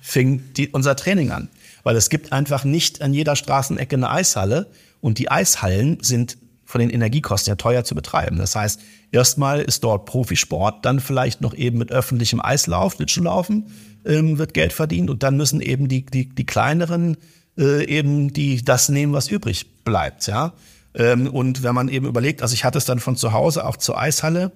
[0.00, 1.48] fing die, unser Training an.
[1.82, 4.70] Weil es gibt einfach nicht an jeder Straßenecke eine Eishalle
[5.00, 8.38] und die Eishallen sind von den Energiekosten ja teuer zu betreiben.
[8.38, 13.72] Das heißt, erstmal ist dort Profisport, dann vielleicht noch eben mit öffentlichem Eislauf, Schlittschuhlaufen
[14.04, 17.16] ähm, wird Geld verdient und dann müssen eben die, die, die kleineren
[17.60, 20.54] äh, eben die das nehmen, was übrig bleibt, ja.
[20.94, 23.76] Ähm, und wenn man eben überlegt, also ich hatte es dann von zu Hause auch
[23.76, 24.50] zur Eishalle,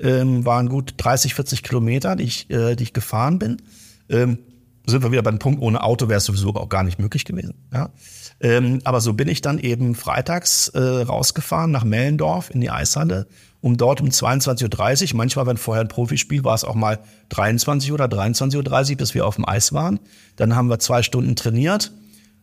[0.00, 3.62] ähm, waren gut 30, 40 Kilometer, die ich, äh, die ich gefahren bin.
[4.10, 4.38] Ähm,
[4.86, 7.54] sind wir wieder beim Punkt, ohne Auto wäre es sowieso auch gar nicht möglich gewesen.
[7.72, 7.90] Ja?
[8.40, 13.26] Ähm, aber so bin ich dann eben freitags äh, rausgefahren nach Mellendorf in die Eishalle,
[13.60, 17.92] um dort um 22.30 Uhr, manchmal, wenn vorher ein Profispiel war, es auch mal 23
[17.92, 20.00] oder 23.30 Uhr, bis wir auf dem Eis waren.
[20.36, 21.92] Dann haben wir zwei Stunden trainiert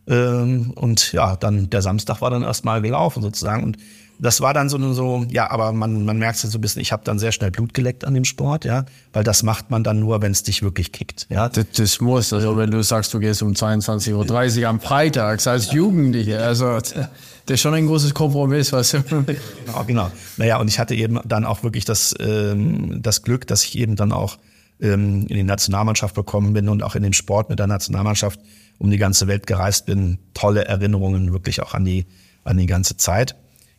[0.08, 3.64] ähm, und ja, dann der Samstag war dann erstmal gelaufen sozusagen.
[3.64, 3.78] Und
[4.18, 6.92] das war dann so, so ja, aber man, man merkt es so ein bisschen, ich
[6.92, 10.00] habe dann sehr schnell Blut geleckt an dem Sport, ja, weil das macht man dann
[10.00, 11.26] nur, wenn es dich wirklich kickt.
[11.28, 11.48] Ja.
[11.48, 15.72] Das, das muss, also wenn du sagst, du gehst um 22.30 Uhr am Freitag als
[15.72, 18.92] Jugendliche, also das ist schon ein großes Kompromiss, was.
[18.92, 20.10] genau, genau.
[20.36, 23.96] Naja, und ich hatte eben dann auch wirklich das, ähm, das Glück, dass ich eben
[23.96, 24.38] dann auch
[24.80, 28.40] ähm, in die Nationalmannschaft bekommen bin und auch in den Sport mit der Nationalmannschaft
[28.78, 30.18] um die ganze Welt gereist bin.
[30.34, 32.06] Tolle Erinnerungen wirklich auch an die,
[32.44, 33.36] an die ganze Zeit.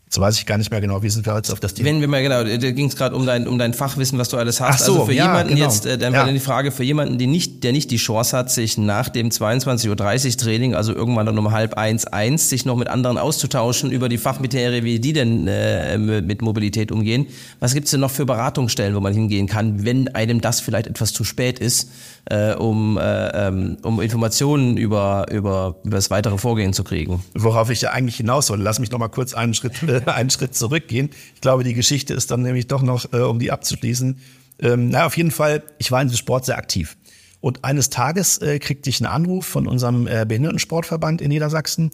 [0.07, 1.89] Jetzt weiß ich gar nicht mehr genau, wie sind wir jetzt auf das Thema?
[1.89, 4.37] Wenn wir mal genau, da ging es gerade um dein, um dein Fachwissen, was du
[4.37, 4.81] alles hast.
[4.81, 5.65] Ach so, also für ja, jemanden genau.
[5.65, 6.25] jetzt, äh, dann Ja.
[6.31, 9.89] die Frage, für jemanden, die nicht, der nicht die Chance hat, sich nach dem 22.30
[9.89, 14.07] Uhr Training, also irgendwann dann um halb eins, eins, sich noch mit anderen auszutauschen über
[14.07, 17.27] die Fachmaterie, wie die denn äh, mit Mobilität umgehen.
[17.59, 21.11] Was gibt's denn noch für Beratungsstellen, wo man hingehen kann, wenn einem das vielleicht etwas
[21.11, 21.89] zu spät ist,
[22.29, 27.23] äh, um, äh, ähm, um Informationen über, über, über das weitere Vorgehen zu kriegen?
[27.33, 30.29] Worauf ich ja eigentlich hinaus wollte, lass mich noch mal kurz einen Schritt, äh, einen
[30.29, 31.09] Schritt zurückgehen.
[31.35, 34.19] Ich glaube, die Geschichte ist dann nämlich doch noch, äh, um die abzuschließen.
[34.59, 36.97] Ähm, na, auf jeden Fall, ich war in diesem Sport sehr aktiv.
[37.39, 41.91] Und eines Tages äh, kriegte ich einen Anruf von unserem äh, Behindertensportverband in Niedersachsen.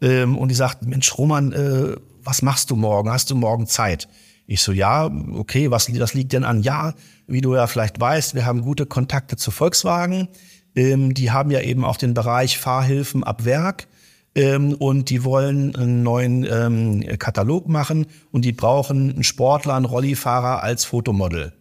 [0.00, 3.10] Ähm, und die sagten, Mensch, Roman, äh, was machst du morgen?
[3.10, 4.08] Hast du morgen Zeit?
[4.46, 6.62] Ich so, ja, okay, was, das liegt denn an?
[6.62, 6.94] Ja,
[7.28, 10.28] wie du ja vielleicht weißt, wir haben gute Kontakte zu Volkswagen.
[10.74, 13.86] Ähm, die haben ja eben auch den Bereich Fahrhilfen ab Werk.
[14.34, 19.86] Ähm, und die wollen einen neuen ähm, Katalog machen und die brauchen einen Sportler, einen
[19.86, 21.52] Rollifahrer als Fotomodel.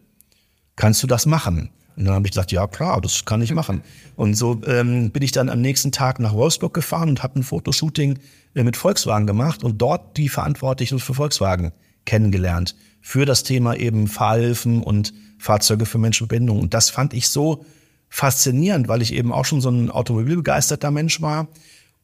[0.76, 1.72] Kannst du das machen?
[2.00, 3.82] Und dann habe ich gesagt, ja klar, das kann ich machen.
[4.16, 7.44] Und so ähm, bin ich dann am nächsten Tag nach Wolfsburg gefahren und habe ein
[7.44, 8.20] Fotoshooting
[8.56, 11.74] äh, mit Volkswagen gemacht und dort die Verantwortlichen für Volkswagen
[12.06, 12.76] kennengelernt.
[13.02, 16.62] Für das Thema eben Fahrhilfen und Fahrzeuge für Menschen mit Behinderung.
[16.62, 17.66] Und das fand ich so
[18.10, 21.48] faszinierend, weil ich eben auch schon so ein automobilbegeisterter Mensch war.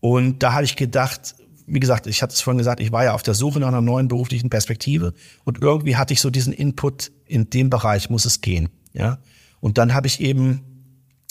[0.06, 1.34] Und da hatte ich gedacht,
[1.66, 3.82] wie gesagt, ich hatte es vorhin gesagt, ich war ja auf der Suche nach einer
[3.82, 5.16] neuen beruflichen Perspektive.
[5.46, 8.70] Und irgendwie hatte ich so diesen Input, in dem Bereich muss es gehen.
[8.94, 9.18] Ja.
[9.62, 10.62] Und dann habe ich eben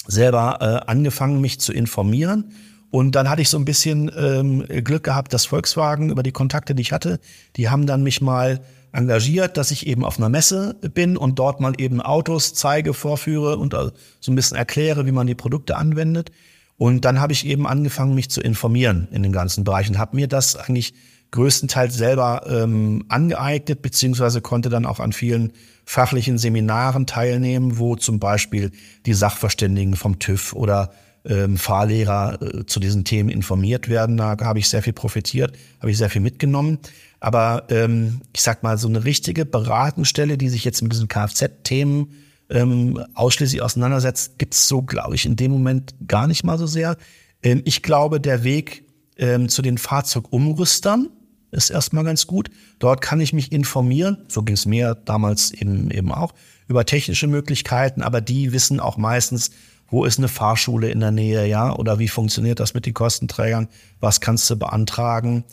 [0.09, 2.51] selber äh, angefangen, mich zu informieren
[2.91, 6.75] Und dann hatte ich so ein bisschen ähm, Glück gehabt, dass Volkswagen über die Kontakte,
[6.75, 7.21] die ich hatte,
[7.55, 8.61] die haben dann mich mal
[8.91, 13.57] engagiert, dass ich eben auf einer Messe bin und dort mal eben Autos zeige, vorführe
[13.57, 16.33] und äh, so ein bisschen erkläre, wie man die Produkte anwendet.
[16.77, 20.27] Und dann habe ich eben angefangen, mich zu informieren in den ganzen Bereichen, habe mir
[20.27, 20.95] das eigentlich
[21.31, 25.53] größtenteils selber ähm, angeeignet, beziehungsweise konnte dann auch an vielen
[25.85, 28.71] fachlichen Seminaren teilnehmen, wo zum Beispiel
[29.05, 30.93] die Sachverständigen vom TÜV oder
[31.25, 34.17] ähm, Fahrlehrer äh, zu diesen Themen informiert werden.
[34.17, 36.79] Da habe ich sehr viel profitiert, habe ich sehr viel mitgenommen.
[37.21, 42.13] Aber ähm, ich sag mal, so eine richtige Beratungsstelle, die sich jetzt mit diesen Kfz-Themen
[42.51, 46.97] ähm, ausschließlich auseinandersetzt, gibt's so, glaube ich, in dem Moment gar nicht mal so sehr.
[47.43, 48.85] Ähm, ich glaube, der Weg
[49.17, 51.09] ähm, zu den Fahrzeugumrüstern
[51.53, 52.51] ist erstmal ganz gut.
[52.79, 56.35] Dort kann ich mich informieren, so ging es mir damals eben, eben auch,
[56.67, 59.51] über technische Möglichkeiten, aber die wissen auch meistens,
[59.87, 63.69] wo ist eine Fahrschule in der Nähe, ja, oder wie funktioniert das mit den Kostenträgern,
[64.01, 65.45] was kannst du beantragen.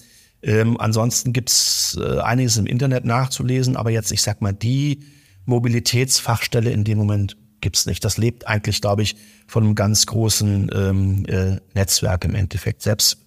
[0.42, 5.04] Ähm, ansonsten gibt's äh, einiges im Internet nachzulesen, aber jetzt, ich sag mal, die
[5.46, 8.04] Mobilitätsfachstelle in dem Moment gibt's nicht.
[8.04, 9.16] Das lebt eigentlich, glaube ich,
[9.48, 12.82] von einem ganz großen ähm, äh, Netzwerk im Endeffekt.
[12.82, 13.18] Selbst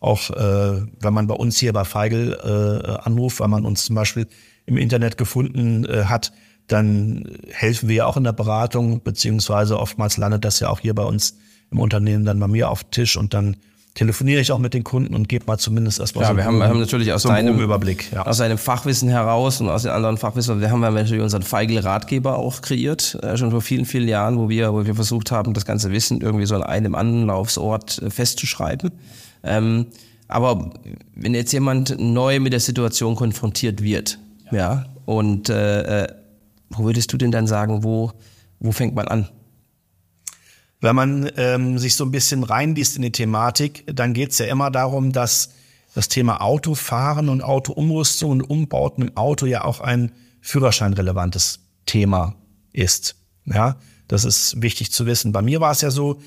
[0.00, 3.96] auch äh, wenn man bei uns hier bei Feigl äh, anruft, weil man uns zum
[3.96, 4.26] Beispiel
[4.66, 6.32] im Internet gefunden äh, hat,
[6.66, 10.94] dann helfen wir ja auch in der Beratung, beziehungsweise oftmals landet das ja auch hier
[10.94, 11.38] bei uns
[11.70, 13.56] im Unternehmen dann bei mir auf Tisch und dann
[13.94, 16.58] telefoniere ich auch mit den Kunden und gebe mal zumindest erstmal ja, so wir haben,
[16.58, 18.10] wir haben natürlich aus so einen deinem Überblick.
[18.12, 18.26] Ja.
[18.26, 22.36] aus deinem Fachwissen heraus und aus den anderen Fachwissen, wir haben ja natürlich unseren Feigl-Ratgeber
[22.36, 25.64] auch kreiert, äh, schon vor vielen, vielen Jahren, wo wir, wo wir versucht haben, das
[25.64, 28.90] ganze Wissen irgendwie so an einem Anlaufsort äh, festzuschreiben.
[29.44, 29.86] Ähm,
[30.26, 30.70] aber
[31.14, 34.18] wenn jetzt jemand neu mit der Situation konfrontiert wird,
[34.50, 36.08] ja, ja und äh, äh
[36.76, 38.10] wo würdest du denn dann sagen, wo,
[38.58, 39.28] wo fängt man an?
[40.84, 44.44] Wenn man ähm, sich so ein bisschen reinliest in die Thematik, dann geht es ja
[44.44, 45.54] immer darum, dass
[45.94, 50.12] das Thema Autofahren und Autoumrüstung und Umbauten im Auto ja auch ein
[50.42, 52.34] führerscheinrelevantes Thema
[52.74, 53.16] ist.
[53.46, 53.76] Ja,
[54.08, 55.32] das ist wichtig zu wissen.
[55.32, 56.20] Bei mir war es ja so,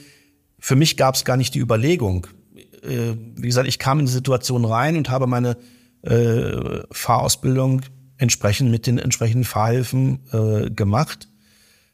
[0.58, 2.26] für mich gab es gar nicht die Überlegung.
[2.82, 5.56] Äh, wie gesagt, ich kam in die Situation rein und habe meine
[6.02, 7.84] äh, Fahrausbildung
[8.18, 11.30] entsprechend mit den entsprechenden Fahrhilfen äh, gemacht.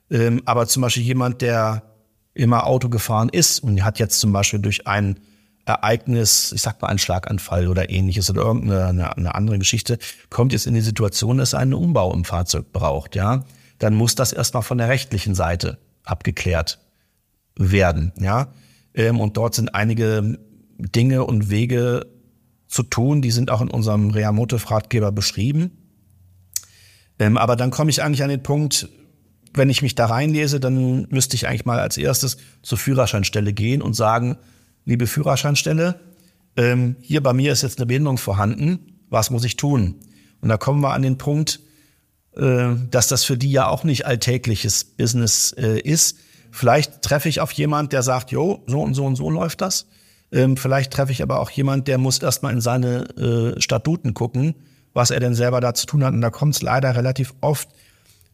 [0.09, 1.92] Ähm, aber zum Beispiel jemand, der
[2.33, 5.19] immer Auto gefahren ist und hat jetzt zum Beispiel durch ein
[5.65, 9.97] Ereignis, ich sag mal einen Schlaganfall oder ähnliches oder irgendeine eine, eine andere Geschichte,
[10.29, 13.45] kommt jetzt in die Situation, dass er einen Umbau im Fahrzeug braucht, ja,
[13.79, 16.79] dann muss das erstmal von der rechtlichen Seite abgeklärt
[17.55, 18.53] werden, ja.
[18.93, 20.37] Ähm, und dort sind einige
[20.77, 22.07] Dinge und Wege
[22.67, 25.71] zu tun, die sind auch in unserem Reamotive-Ratgeber beschrieben.
[27.19, 28.89] Ähm, aber dann komme ich eigentlich an den Punkt,
[29.53, 33.81] wenn ich mich da reinlese, dann müsste ich eigentlich mal als erstes zur Führerscheinstelle gehen
[33.81, 34.37] und sagen,
[34.85, 35.99] liebe Führerscheinstelle,
[36.55, 39.95] ähm, hier bei mir ist jetzt eine Behinderung vorhanden, was muss ich tun?
[40.41, 41.59] Und da kommen wir an den Punkt,
[42.35, 46.17] äh, dass das für die ja auch nicht alltägliches Business äh, ist.
[46.51, 49.87] Vielleicht treffe ich auf jemand, der sagt, jo, so und so und so läuft das.
[50.31, 54.55] Ähm, vielleicht treffe ich aber auch jemand, der muss erstmal in seine äh, Statuten gucken,
[54.93, 56.13] was er denn selber da zu tun hat.
[56.13, 57.69] Und da kommt es leider relativ oft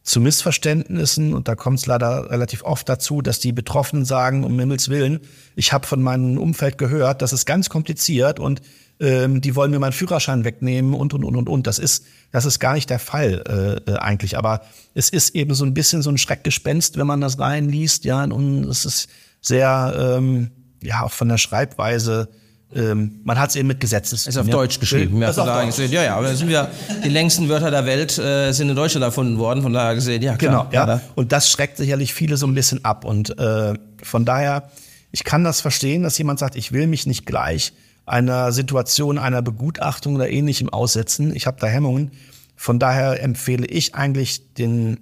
[0.04, 4.60] zu Missverständnissen und da kommt es leider relativ oft dazu, dass die Betroffenen sagen, um
[4.60, 5.20] Himmels Willen,
[5.56, 8.62] ich habe von meinem Umfeld gehört, das ist ganz kompliziert und
[9.00, 11.68] ähm, die wollen mir meinen Führerschein wegnehmen und und und und und.
[11.68, 14.62] Das ist das ist gar nicht der Fall äh, äh eigentlich, aber
[14.94, 18.66] es ist eben so ein bisschen so ein Schreckgespenst, wenn man das reinliest, ja und
[18.66, 19.10] es ist
[19.42, 22.30] sehr ähm, ja auch von der Schreibweise
[22.76, 24.16] ähm, man hat es eben mit Gesetzen.
[24.16, 24.52] Ist auf ja.
[24.52, 25.22] Deutsch geschrieben.
[25.22, 26.70] Ja, von daher gesehen, ja, ja, aber sind wir,
[27.04, 30.36] die längsten Wörter der Welt äh, sind in Deutschland erfunden worden, von daher gesehen, ja,
[30.36, 30.68] klar.
[30.70, 30.96] Genau, ja.
[30.96, 31.02] ja.
[31.16, 33.06] Und das schreckt sicherlich viele so ein bisschen ab.
[33.06, 34.70] Und äh, von daher,
[35.12, 37.74] ich kann das verstehen, dass jemand sagt, ich will mich nicht gleich
[38.06, 41.36] einer Situation, einer Begutachtung oder ähnlichem aussetzen.
[41.36, 42.12] Ich habe da Hemmungen.
[42.56, 45.00] Von daher empfehle ich eigentlich den,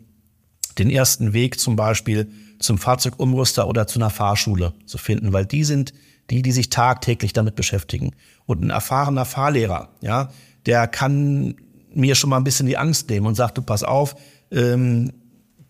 [0.78, 5.64] den ersten Weg zum Beispiel zum Fahrzeugumrüster oder zu einer Fahrschule zu finden, weil die
[5.64, 5.94] sind
[6.30, 8.12] die, die sich tagtäglich damit beschäftigen.
[8.46, 10.30] Und ein erfahrener Fahrlehrer, ja,
[10.66, 11.56] der kann
[11.94, 14.16] mir schon mal ein bisschen die Angst nehmen und sagt, du pass auf,
[14.52, 15.12] ähm,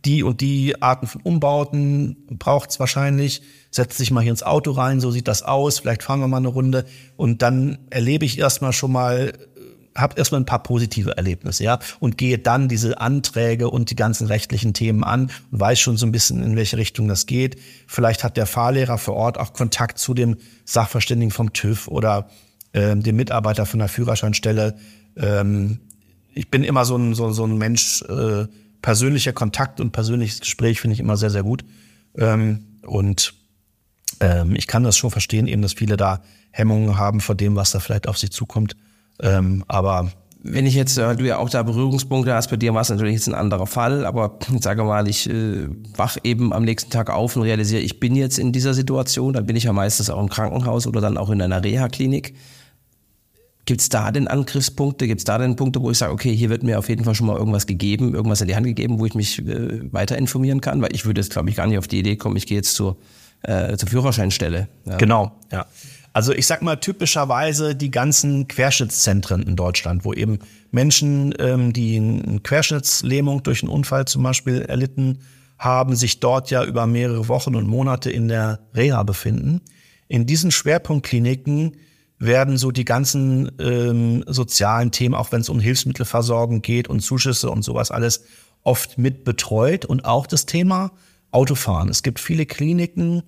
[0.06, 3.42] die und die Arten von Umbauten braucht's wahrscheinlich.
[3.72, 6.38] Setz dich mal hier ins Auto rein, so sieht das aus, vielleicht fahren wir mal
[6.38, 6.86] eine Runde.
[7.16, 9.34] Und dann erlebe ich erstmal schon mal
[9.98, 14.28] habe erstmal ein paar positive Erlebnisse, ja, und gehe dann diese Anträge und die ganzen
[14.28, 17.60] rechtlichen Themen an und weiß schon so ein bisschen, in welche Richtung das geht.
[17.88, 22.30] Vielleicht hat der Fahrlehrer vor Ort auch Kontakt zu dem Sachverständigen vom TÜV oder
[22.74, 24.78] ähm, dem Mitarbeiter von der Führerscheinstelle.
[25.16, 25.80] Ähm,
[26.34, 28.46] ich bin immer so ein, so, so ein Mensch, äh,
[28.82, 31.66] persönlicher Kontakt und persönliches Gespräch finde ich immer sehr, sehr gut.
[32.16, 33.34] Ähm, und
[34.20, 36.22] ähm, ich kann das schon verstehen, eben, dass viele da
[36.52, 38.76] Hemmungen haben vor dem, was da vielleicht auf sie zukommt.
[39.20, 40.12] Ähm, aber
[40.44, 43.16] wenn ich jetzt, äh, du ja auch da Berührungspunkte hast, bei dir war es natürlich
[43.16, 47.10] jetzt ein anderer Fall, aber ich sage mal, ich äh, wach eben am nächsten Tag
[47.10, 50.22] auf und realisiere, ich bin jetzt in dieser Situation, dann bin ich ja meistens auch
[50.22, 52.36] im Krankenhaus oder dann auch in einer Reha-Klinik.
[53.66, 55.08] Gibt es da denn Angriffspunkte?
[55.08, 57.16] Gibt es da denn Punkte, wo ich sage, okay, hier wird mir auf jeden Fall
[57.16, 60.62] schon mal irgendwas gegeben, irgendwas in die Hand gegeben, wo ich mich äh, weiter informieren
[60.62, 60.82] kann?
[60.82, 62.76] Weil ich würde jetzt, glaube ich, gar nicht auf die Idee kommen, ich gehe jetzt
[62.76, 62.96] zur,
[63.42, 64.70] äh, zur Führerscheinstelle.
[64.86, 64.96] Ja.
[64.96, 65.66] Genau, ja.
[66.18, 70.40] Also ich sag mal typischerweise die ganzen Querschnittszentren in Deutschland, wo eben
[70.72, 75.20] Menschen, ähm, die eine Querschnittslähmung durch einen Unfall zum Beispiel erlitten
[75.60, 79.62] haben, sich dort ja über mehrere Wochen und Monate in der Reha befinden.
[80.08, 81.78] In diesen Schwerpunktkliniken
[82.18, 87.52] werden so die ganzen ähm, sozialen Themen, auch wenn es um Hilfsmittelversorgung geht und Zuschüsse
[87.52, 88.24] und sowas alles,
[88.64, 90.94] oft mit betreut und auch das Thema
[91.30, 91.90] Autofahren.
[91.90, 93.22] Es gibt viele Kliniken,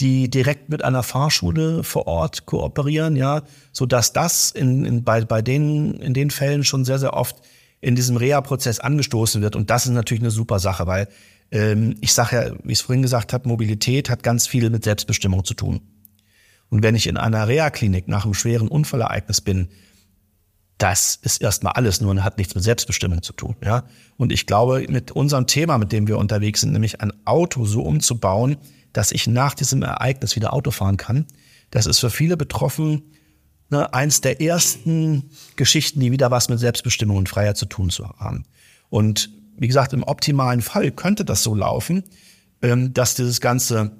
[0.00, 5.24] die direkt mit einer Fahrschule vor Ort kooperieren, ja, so dass das in, in, bei,
[5.24, 7.36] bei denen, in den Fällen schon sehr, sehr oft
[7.80, 9.56] in diesem Reha-Prozess angestoßen wird.
[9.56, 11.08] Und das ist natürlich eine super Sache, weil
[11.50, 14.84] ähm, ich sage ja, wie ich es vorhin gesagt habe, Mobilität hat ganz viel mit
[14.84, 15.80] Selbstbestimmung zu tun.
[16.70, 19.68] Und wenn ich in einer Reha-Klinik nach einem schweren Unfallereignis bin,
[20.78, 23.56] das ist erstmal alles nur und hat nichts mit Selbstbestimmung zu tun.
[23.62, 23.84] Ja?
[24.16, 27.82] Und ich glaube, mit unserem Thema, mit dem wir unterwegs sind, nämlich ein Auto so
[27.82, 28.56] umzubauen,
[28.92, 31.26] dass ich nach diesem Ereignis wieder Auto fahren kann,
[31.70, 33.02] das ist für viele betroffen
[33.72, 38.08] ne, eins der ersten Geschichten, die wieder was mit Selbstbestimmung und Freiheit zu tun zu
[38.08, 38.44] haben.
[38.90, 42.04] Und wie gesagt, im optimalen Fall könnte das so laufen,
[42.60, 43.92] ähm, dass dieses ganze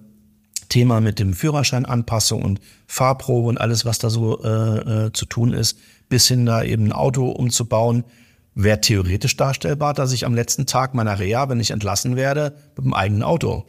[0.69, 5.53] Thema mit dem Führerscheinanpassung und Fahrprobe und alles, was da so äh, äh, zu tun
[5.53, 5.79] ist,
[6.09, 8.05] bis hin da eben ein Auto umzubauen,
[8.55, 12.85] wäre theoretisch darstellbar, dass ich am letzten Tag meiner Reha, wenn ich entlassen werde, mit
[12.85, 13.65] dem eigenen Auto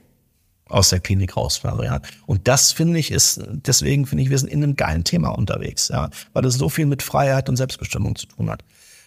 [0.70, 1.86] aus der Klinik rausfahre.
[1.86, 2.01] Ja.
[2.26, 5.89] Und das finde ich ist, deswegen finde ich, wir sind in einem geilen Thema unterwegs,
[5.89, 8.64] ja, weil das so viel mit Freiheit und Selbstbestimmung zu tun hat.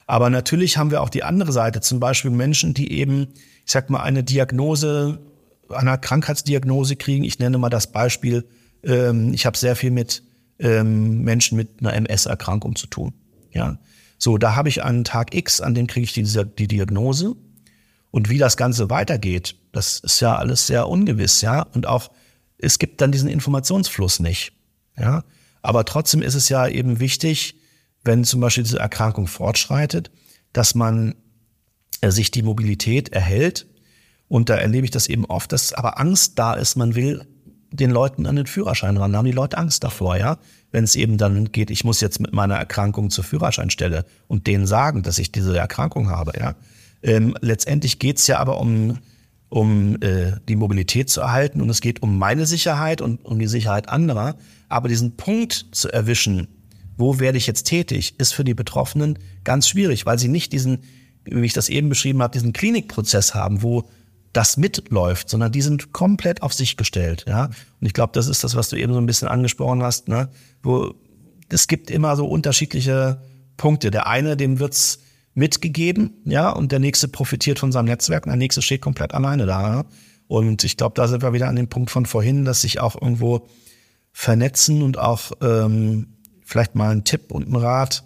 [0.06, 3.28] Aber natürlich haben wir auch die andere Seite, zum Beispiel Menschen, die eben,
[3.64, 5.18] ich sag mal, eine Diagnose
[5.68, 7.24] einer Krankheitsdiagnose kriegen.
[7.24, 8.44] Ich nenne mal das Beispiel,
[8.84, 10.22] ähm, ich habe sehr viel mit
[10.58, 13.12] ähm, Menschen mit einer MS-Erkrankung zu tun.
[13.52, 13.78] Ja,
[14.18, 16.24] so da habe ich einen Tag X, an dem kriege ich die,
[16.58, 17.34] die Diagnose
[18.10, 22.10] und wie das Ganze weitergeht, das ist ja alles sehr ungewiss, ja und auch
[22.58, 24.52] es gibt dann diesen Informationsfluss nicht,
[24.98, 25.24] ja.
[25.62, 27.56] Aber trotzdem ist es ja eben wichtig,
[28.04, 30.12] wenn zum Beispiel diese Erkrankung fortschreitet,
[30.52, 31.16] dass man
[32.00, 33.66] äh, sich die Mobilität erhält
[34.28, 37.26] und da erlebe ich das eben oft, dass aber Angst da ist, man will
[37.70, 39.12] den Leuten an den Führerschein ran.
[39.12, 40.38] Da haben die Leute Angst davor, ja.
[40.70, 44.66] Wenn es eben dann geht, ich muss jetzt mit meiner Erkrankung zur Führerscheinstelle und denen
[44.66, 46.54] sagen, dass ich diese Erkrankung habe, ja.
[47.02, 48.98] Ähm, letztendlich geht's ja aber um,
[49.48, 53.46] um äh, die Mobilität zu erhalten und es geht um meine Sicherheit und um die
[53.46, 54.36] Sicherheit anderer.
[54.68, 56.48] Aber diesen Punkt zu erwischen,
[56.96, 60.78] wo werde ich jetzt tätig, ist für die Betroffenen ganz schwierig, weil sie nicht diesen,
[61.24, 63.88] wie ich das eben beschrieben habe, diesen Klinikprozess haben, wo
[64.32, 67.46] das mitläuft, sondern die sind komplett auf sich gestellt, ja.
[67.46, 70.28] Und ich glaube, das ist das, was du eben so ein bisschen angesprochen hast, ne?
[70.62, 70.94] Wo
[71.48, 73.22] es gibt immer so unterschiedliche
[73.56, 73.90] Punkte.
[73.90, 74.98] Der eine, dem wird's
[75.36, 79.46] mitgegeben, ja, und der nächste profitiert von seinem Netzwerk und der nächste steht komplett alleine
[79.46, 79.74] da.
[79.74, 79.84] Ja?
[80.28, 83.00] Und ich glaube, da sind wir wieder an dem Punkt von vorhin, dass sich auch
[83.00, 83.46] irgendwo
[84.12, 88.02] vernetzen und auch ähm, vielleicht mal einen Tipp und einen Rat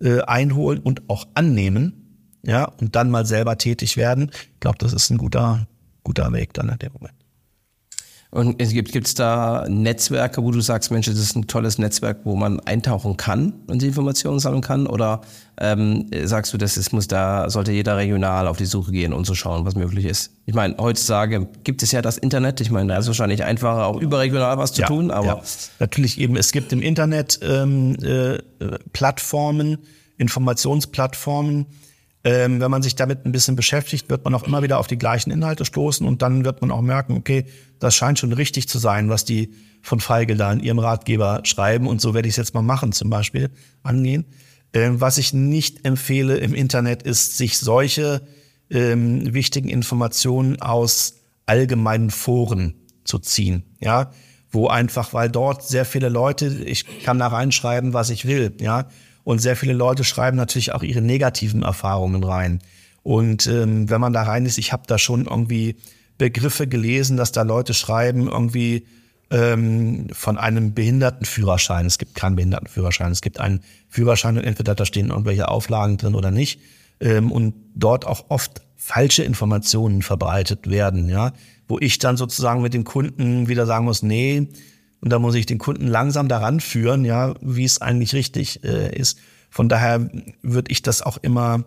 [0.00, 4.30] äh, einholen und auch annehmen, ja, und dann mal selber tätig werden.
[4.54, 5.68] Ich glaube, das ist ein guter,
[6.02, 7.19] guter Weg dann in dem Moment.
[8.32, 12.18] Und es gibt es da Netzwerke, wo du sagst, Mensch, das ist ein tolles Netzwerk,
[12.22, 14.86] wo man eintauchen kann und die Informationen sammeln kann?
[14.86, 15.22] Oder
[15.58, 19.26] ähm, sagst du, das ist, muss da sollte jeder regional auf die Suche gehen und
[19.26, 20.30] so schauen, was möglich ist?
[20.46, 22.60] Ich meine, heutzutage gibt es ja das Internet.
[22.60, 25.10] Ich meine, da ist wahrscheinlich einfacher, auch überregional was zu ja, tun.
[25.10, 25.42] Aber ja.
[25.80, 28.38] natürlich eben, es gibt im Internet ähm, äh,
[28.92, 29.78] Plattformen,
[30.18, 31.66] Informationsplattformen
[32.22, 34.98] ähm, wenn man sich damit ein bisschen beschäftigt, wird man auch immer wieder auf die
[34.98, 37.46] gleichen Inhalte stoßen und dann wird man auch merken, okay,
[37.78, 41.86] das scheint schon richtig zu sein, was die von Feigl da in ihrem Ratgeber schreiben.
[41.86, 43.50] Und so werde ich es jetzt mal machen, zum Beispiel
[43.82, 44.26] angehen.
[44.74, 48.22] Ähm, was ich nicht empfehle im Internet ist, sich solche
[48.70, 51.14] ähm, wichtigen Informationen aus
[51.46, 54.12] allgemeinen Foren zu ziehen, ja,
[54.52, 58.88] wo einfach, weil dort sehr viele Leute, ich kann da reinschreiben, was ich will, ja,
[59.24, 62.60] und sehr viele Leute schreiben natürlich auch ihre negativen Erfahrungen rein.
[63.02, 65.76] Und ähm, wenn man da rein ist, ich habe da schon irgendwie
[66.18, 68.86] Begriffe gelesen, dass da Leute schreiben, irgendwie
[69.30, 71.86] ähm, von einem Behindertenführerschein.
[71.86, 73.12] Es gibt keinen Behindertenführerschein.
[73.12, 76.60] Es gibt einen Führerschein und entweder da stehen irgendwelche Auflagen drin oder nicht.
[77.00, 81.32] Ähm, und dort auch oft falsche Informationen verbreitet werden, ja,
[81.68, 84.48] wo ich dann sozusagen mit dem Kunden wieder sagen muss, nee,
[85.00, 88.94] und da muss ich den Kunden langsam daran führen, ja, wie es eigentlich richtig äh,
[88.94, 89.18] ist.
[89.48, 90.10] Von daher
[90.42, 91.64] würde ich das auch immer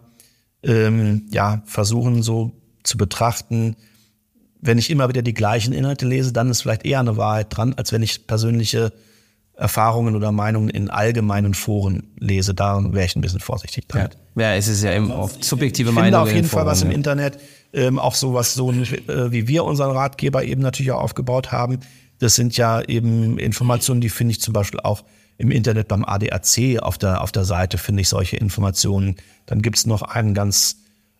[0.63, 2.51] ähm, ja versuchen so
[2.83, 3.75] zu betrachten.
[4.61, 7.73] Wenn ich immer wieder die gleichen Inhalte lese, dann ist vielleicht eher eine Wahrheit dran,
[7.73, 8.93] als wenn ich persönliche
[9.55, 12.53] Erfahrungen oder Meinungen in allgemeinen Foren lese.
[12.53, 14.09] Da wäre ich ein bisschen vorsichtig dran.
[14.35, 16.05] Ja, ja es ist ja eben oft subjektive Meinungen.
[16.05, 16.95] Ich finde auf jeden Fall was im ja.
[16.95, 17.39] Internet,
[17.73, 21.79] ähm, auch sowas so äh, wie wir unseren Ratgeber eben natürlich auch aufgebaut haben.
[22.23, 25.03] Das sind ja eben Informationen, die finde ich zum Beispiel auch
[25.37, 29.15] im Internet beim ADAC auf der, auf der Seite finde ich solche Informationen.
[29.45, 30.77] Dann gibt es noch ein ganz,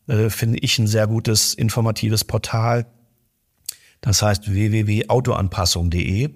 [0.08, 2.86] äh, finde ich, ein sehr gutes informatives Portal.
[4.02, 6.30] Das heißt www.autoanpassung.de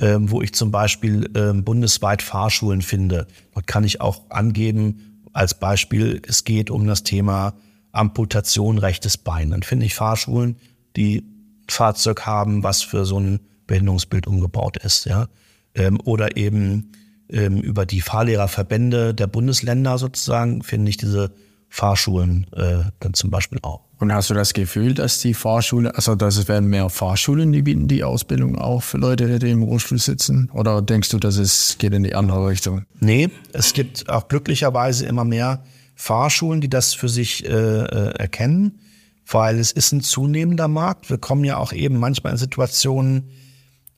[0.00, 3.26] ähm, wo ich zum Beispiel ähm, bundesweit Fahrschulen finde.
[3.52, 7.54] Dort kann ich auch angeben, als Beispiel, es geht um das Thema
[7.90, 9.50] Amputation rechtes Bein.
[9.50, 10.56] Dann finde ich Fahrschulen,
[10.96, 11.24] die
[11.68, 15.28] Fahrzeug haben, was für so ein Behinderungsbild umgebaut ist, ja.
[15.76, 16.90] Ähm, oder eben
[17.30, 21.30] ähm, über die Fahrlehrerverbände der Bundesländer sozusagen finde ich diese
[21.68, 23.82] Fahrschulen äh, dann zum Beispiel auch.
[23.98, 27.62] Und hast du das Gefühl, dass die Fahrschule, also dass es werden mehr Fahrschulen, die
[27.62, 30.50] bieten die Ausbildung auch für Leute, die im Rollstuhl sitzen?
[30.54, 32.84] Oder denkst du, dass es geht in die andere Richtung?
[33.00, 35.62] Nee, es gibt auch glücklicherweise immer mehr
[35.94, 38.78] Fahrschulen, die das für sich äh, äh, erkennen,
[39.26, 41.10] weil es ist ein zunehmender Markt.
[41.10, 43.30] Wir kommen ja auch eben manchmal in Situationen,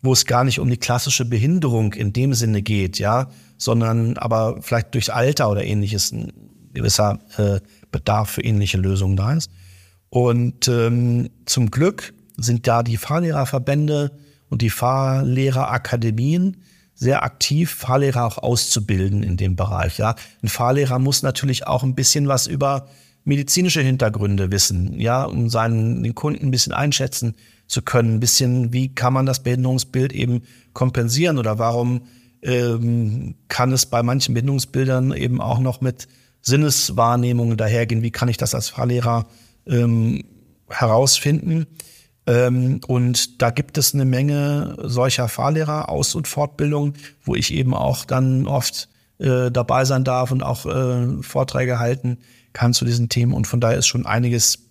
[0.03, 4.63] wo es gar nicht um die klassische Behinderung in dem Sinne geht, ja, sondern aber
[4.63, 6.33] vielleicht durchs Alter oder ähnliches ein
[6.73, 9.51] gewisser äh, Bedarf für ähnliche Lösungen da ist.
[10.09, 14.13] Und ähm, zum Glück sind da die Fahrlehrerverbände
[14.49, 16.57] und die Fahrlehrerakademien
[16.95, 19.99] sehr aktiv, Fahrlehrer auch auszubilden in dem Bereich.
[19.99, 22.89] Ja, ein Fahrlehrer muss natürlich auch ein bisschen was über
[23.25, 27.35] medizinische Hintergründe wissen, ja, um seinen den Kunden ein bisschen einschätzen
[27.71, 30.43] zu können, ein bisschen, wie kann man das Behinderungsbild eben
[30.73, 32.03] kompensieren oder warum
[32.43, 36.09] ähm, kann es bei manchen Behinderungsbildern eben auch noch mit
[36.43, 39.27] Sinneswahrnehmungen dahergehen, wie kann ich das als Fahrlehrer
[39.67, 40.25] ähm,
[40.69, 41.67] herausfinden.
[42.27, 47.75] Ähm, und da gibt es eine Menge solcher Fahrlehrer Aus- und Fortbildung, wo ich eben
[47.75, 52.19] auch dann oft äh, dabei sein darf und auch äh, Vorträge halten
[52.53, 53.33] kann zu diesen Themen.
[53.33, 54.71] Und von daher ist schon einiges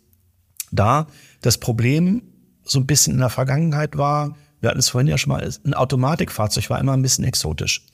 [0.72, 1.08] da.
[1.42, 2.24] Das Problem
[2.70, 5.74] so ein bisschen in der Vergangenheit war, wir hatten es vorhin ja schon mal, ein
[5.74, 7.86] Automatikfahrzeug war immer ein bisschen exotisch.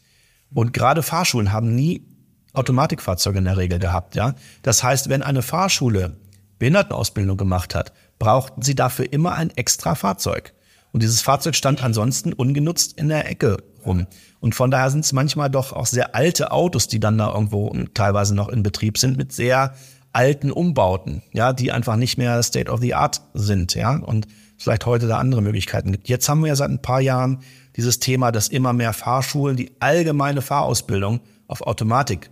[0.53, 2.05] Und gerade Fahrschulen haben nie
[2.53, 4.35] Automatikfahrzeuge in der Regel gehabt, ja.
[4.61, 6.17] Das heißt, wenn eine Fahrschule
[6.59, 10.53] Behindertenausbildung gemacht hat, brauchten sie dafür immer ein extra Fahrzeug.
[10.93, 14.07] Und dieses Fahrzeug stand ansonsten ungenutzt in der Ecke rum.
[14.39, 17.73] Und von daher sind es manchmal doch auch sehr alte Autos, die dann da irgendwo
[17.93, 19.75] teilweise noch in Betrieb sind, mit sehr
[20.13, 24.85] alten Umbauten, ja, die einfach nicht mehr State of the Art sind, ja, und vielleicht
[24.85, 26.09] heute da andere Möglichkeiten gibt.
[26.09, 27.39] Jetzt haben wir ja seit ein paar Jahren
[27.75, 32.29] dieses Thema, dass immer mehr Fahrschulen die allgemeine Fahrausbildung auf Automatik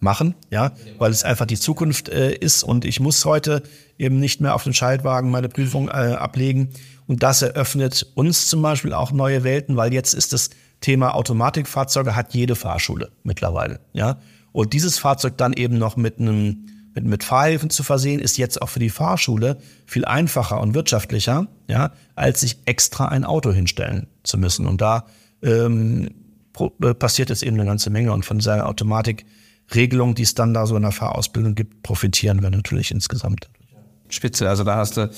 [0.00, 3.62] machen, ja, weil es einfach die Zukunft äh, ist und ich muss heute
[3.98, 6.70] eben nicht mehr auf den Schaltwagen meine Prüfung äh, ablegen.
[7.06, 10.50] Und das eröffnet uns zum Beispiel auch neue Welten, weil jetzt ist das
[10.80, 14.18] Thema Automatikfahrzeuge hat jede Fahrschule mittlerweile, ja.
[14.52, 18.60] Und dieses Fahrzeug dann eben noch mit einem mit, mit Fahrhilfen zu versehen, ist jetzt
[18.60, 24.06] auch für die Fahrschule viel einfacher und wirtschaftlicher, ja, als sich extra ein Auto hinstellen
[24.22, 24.66] zu müssen.
[24.66, 25.06] Und da
[25.42, 26.10] ähm,
[26.82, 28.12] äh, passiert jetzt eben eine ganze Menge.
[28.12, 29.24] Und von dieser Automatik
[29.74, 33.48] Regelung, die es dann da so in der Fahrausbildung gibt, profitieren wir natürlich insgesamt.
[34.08, 35.08] Spitze, also da hast du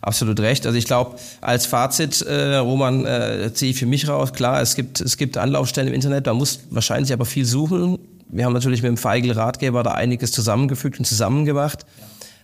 [0.00, 0.66] absolut recht.
[0.66, 4.76] Also ich glaube, als Fazit, äh, Roman, äh, ziehe ich für mich raus, klar, es
[4.76, 7.98] gibt, es gibt Anlaufstellen im Internet, man muss wahrscheinlich aber viel suchen.
[8.28, 11.86] Wir haben natürlich mit dem Feigl Ratgeber da einiges zusammengefügt und zusammengemacht.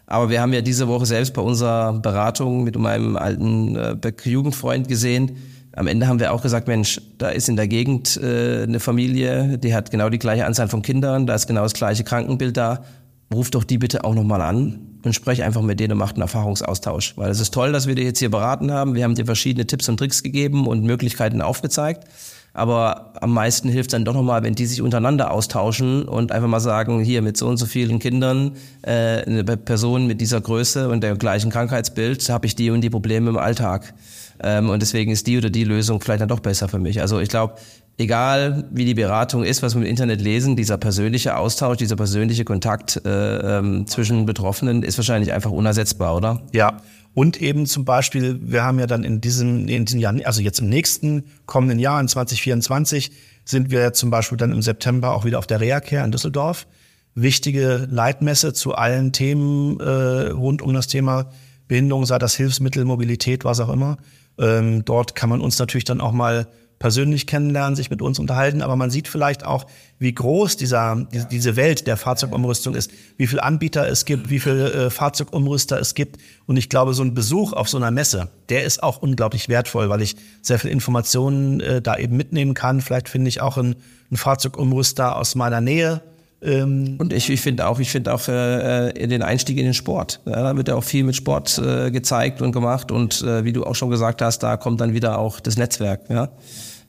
[0.07, 4.89] Aber wir haben ja diese Woche selbst bei unserer Beratung mit meinem alten äh, Jugendfreund
[4.89, 5.37] gesehen,
[5.75, 9.59] am Ende haben wir auch gesagt, Mensch, da ist in der Gegend äh, eine Familie,
[9.59, 12.85] die hat genau die gleiche Anzahl von Kindern, da ist genau das gleiche Krankenbild da.
[13.33, 16.23] Ruf doch die bitte auch nochmal an und sprech einfach mit denen und macht einen
[16.23, 17.17] Erfahrungsaustausch.
[17.17, 18.95] Weil es ist toll, dass wir dir jetzt hier beraten haben.
[18.95, 22.07] Wir haben dir verschiedene Tipps und Tricks gegeben und Möglichkeiten aufgezeigt.
[22.55, 26.61] Aber am meisten hilft dann doch nochmal, wenn die sich untereinander austauschen und einfach mal
[26.61, 31.03] sagen, hier mit so und so vielen Kindern, äh, eine Person mit dieser Größe und
[31.03, 33.95] der gleichen Krankheitsbild, habe ich die und die Probleme im Alltag.
[34.43, 37.01] Ähm, und deswegen ist die oder die Lösung vielleicht dann doch besser für mich.
[37.01, 37.55] Also ich glaube,
[37.97, 42.45] egal wie die Beratung ist, was wir im Internet lesen, dieser persönliche Austausch, dieser persönliche
[42.45, 46.43] Kontakt äh, ähm, zwischen Betroffenen ist wahrscheinlich einfach unersetzbar, oder?
[46.53, 46.79] Ja.
[47.15, 50.61] Und eben zum Beispiel, wir haben ja dann in diesem, in diesem Jahr, also jetzt
[50.61, 53.13] im nächsten kommenden Jahr, in 2024,
[53.45, 56.67] sind wir zum Beispiel dann im September auch wieder auf der Reha-Care in Düsseldorf.
[57.15, 61.31] Wichtige Leitmesse zu allen Themen äh, rund um das Thema
[61.69, 63.99] Behinderung, sei das Hilfsmittel, Mobilität, was auch immer.
[64.39, 66.49] Ähm, dort kann man uns natürlich dann auch mal
[66.83, 69.67] persönlich kennenlernen, sich mit uns unterhalten, aber man sieht vielleicht auch,
[70.01, 74.73] wie groß dieser, diese Welt der Fahrzeugumrüstung ist, wie viele Anbieter es gibt, wie viele
[74.73, 76.21] äh, Fahrzeugumrüster es gibt.
[76.45, 79.91] Und ich glaube, so ein Besuch auf so einer Messe, der ist auch unglaublich wertvoll,
[79.91, 82.81] weil ich sehr viel Informationen äh, da eben mitnehmen kann.
[82.81, 83.77] Vielleicht finde ich auch einen,
[84.11, 86.03] einen Fahrzeugumrüster aus meiner Nähe,
[86.43, 90.21] ähm, und ich, ich finde auch, ich finde auch äh, den Einstieg in den Sport.
[90.27, 93.53] Ja, da wird ja auch viel mit Sport äh, gezeigt und gemacht und äh, wie
[93.53, 96.11] du auch schon gesagt hast, da kommt dann wieder auch das Netzwerk.
[96.11, 96.31] Ja,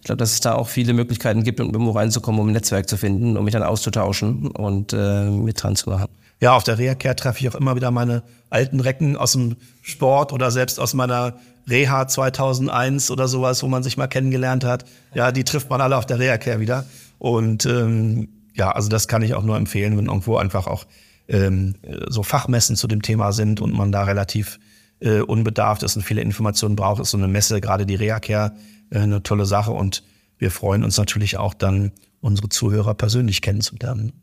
[0.04, 2.90] ich glaube, dass es da auch viele Möglichkeiten gibt, um irgendwo reinzukommen, um ein Netzwerk
[2.90, 6.10] zu finden, um mich dann auszutauschen und äh, mit dran zu machen.
[6.42, 10.34] Ja, auf der Reha-Care treffe ich auch immer wieder meine alten Recken aus dem Sport
[10.34, 11.38] oder selbst aus meiner
[11.70, 14.84] Reha 2001 oder sowas, wo man sich mal kennengelernt hat.
[15.14, 16.84] Ja, die trifft man alle auf der Reha-Care wieder.
[17.18, 20.84] Und ähm, ja, also das kann ich auch nur empfehlen, wenn irgendwo einfach auch
[21.30, 21.76] ähm,
[22.10, 24.60] so Fachmessen zu dem Thema sind und man da relativ
[25.04, 28.54] äh, unbedarft ist und viele Informationen braucht, ist so eine Messe, gerade die Reacare,
[28.90, 30.04] äh, eine tolle Sache und
[30.38, 31.92] wir freuen uns natürlich auch dann,
[32.22, 34.14] unsere Zuhörer persönlich kennenzulernen.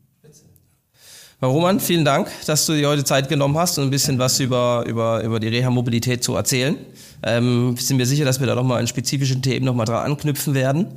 [1.43, 4.85] Roman, vielen Dank, dass du dir heute Zeit genommen hast, um ein bisschen was über,
[4.87, 6.77] über, über die Reha-Mobilität zu erzählen.
[7.23, 10.87] Ähm, sind mir sicher, dass wir da nochmal in spezifischen Themen nochmal dran anknüpfen werden.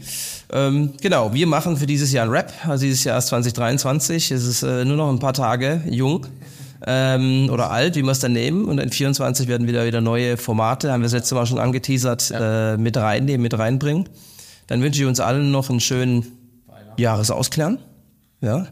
[0.53, 2.53] Ähm, genau, wir machen für dieses Jahr ein Rap.
[2.66, 4.32] Also dieses Jahr ist 2023.
[4.32, 6.26] Es ist äh, nur noch ein paar Tage jung
[6.87, 8.66] ähm, oder alt, wie wir es dann nehmen.
[8.66, 12.30] Und in 24 werden wieder wieder neue Formate, haben wir das letzte Mal schon angeteasert,
[12.30, 12.74] ja.
[12.74, 14.09] äh, mit reinnehmen, mit reinbringen.
[14.66, 16.24] Dann wünsche ich uns allen noch einen schönen
[16.97, 17.78] Jahresausklang.
[18.41, 18.68] Ja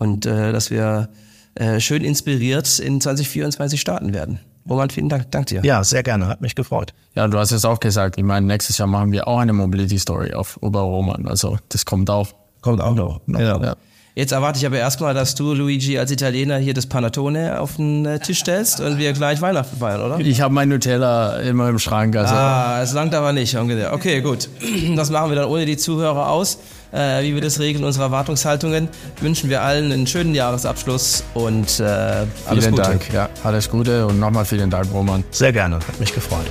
[0.00, 1.10] und äh, dass wir
[1.54, 4.40] äh, schön inspiriert in 2024 starten werden.
[4.68, 5.62] Roman, vielen Dank, dank dir.
[5.64, 6.94] Ja, sehr gerne, hat mich gefreut.
[7.14, 9.98] Ja, du hast es auch gesagt, ich meine, nächstes Jahr machen wir auch eine Mobility
[9.98, 12.28] Story auf über Roman, also das kommt auch.
[12.62, 13.20] Kommt auch noch.
[13.26, 13.62] Genau.
[13.62, 13.76] Ja.
[14.20, 18.04] Jetzt erwarte ich aber erstmal, dass du, Luigi, als Italiener hier das Panettone auf den
[18.04, 20.18] äh, Tisch stellst und wir gleich Weihnachten feiern, oder?
[20.18, 22.14] Ich habe mein Nutella immer im Schrank.
[22.16, 22.34] Also.
[22.34, 23.56] Ah, es langt aber nicht.
[23.56, 24.50] Okay, gut.
[24.94, 26.58] Das machen wir dann ohne die Zuhörer aus.
[26.92, 28.88] Äh, wie wir das regeln, unsere Erwartungshaltungen.
[29.22, 32.82] Wünschen wir allen einen schönen Jahresabschluss und äh, alles vielen Gute.
[32.82, 33.12] Dank.
[33.14, 35.24] Ja, alles Gute und nochmal vielen Dank, Roman.
[35.30, 36.44] Sehr gerne, hat mich gefreut.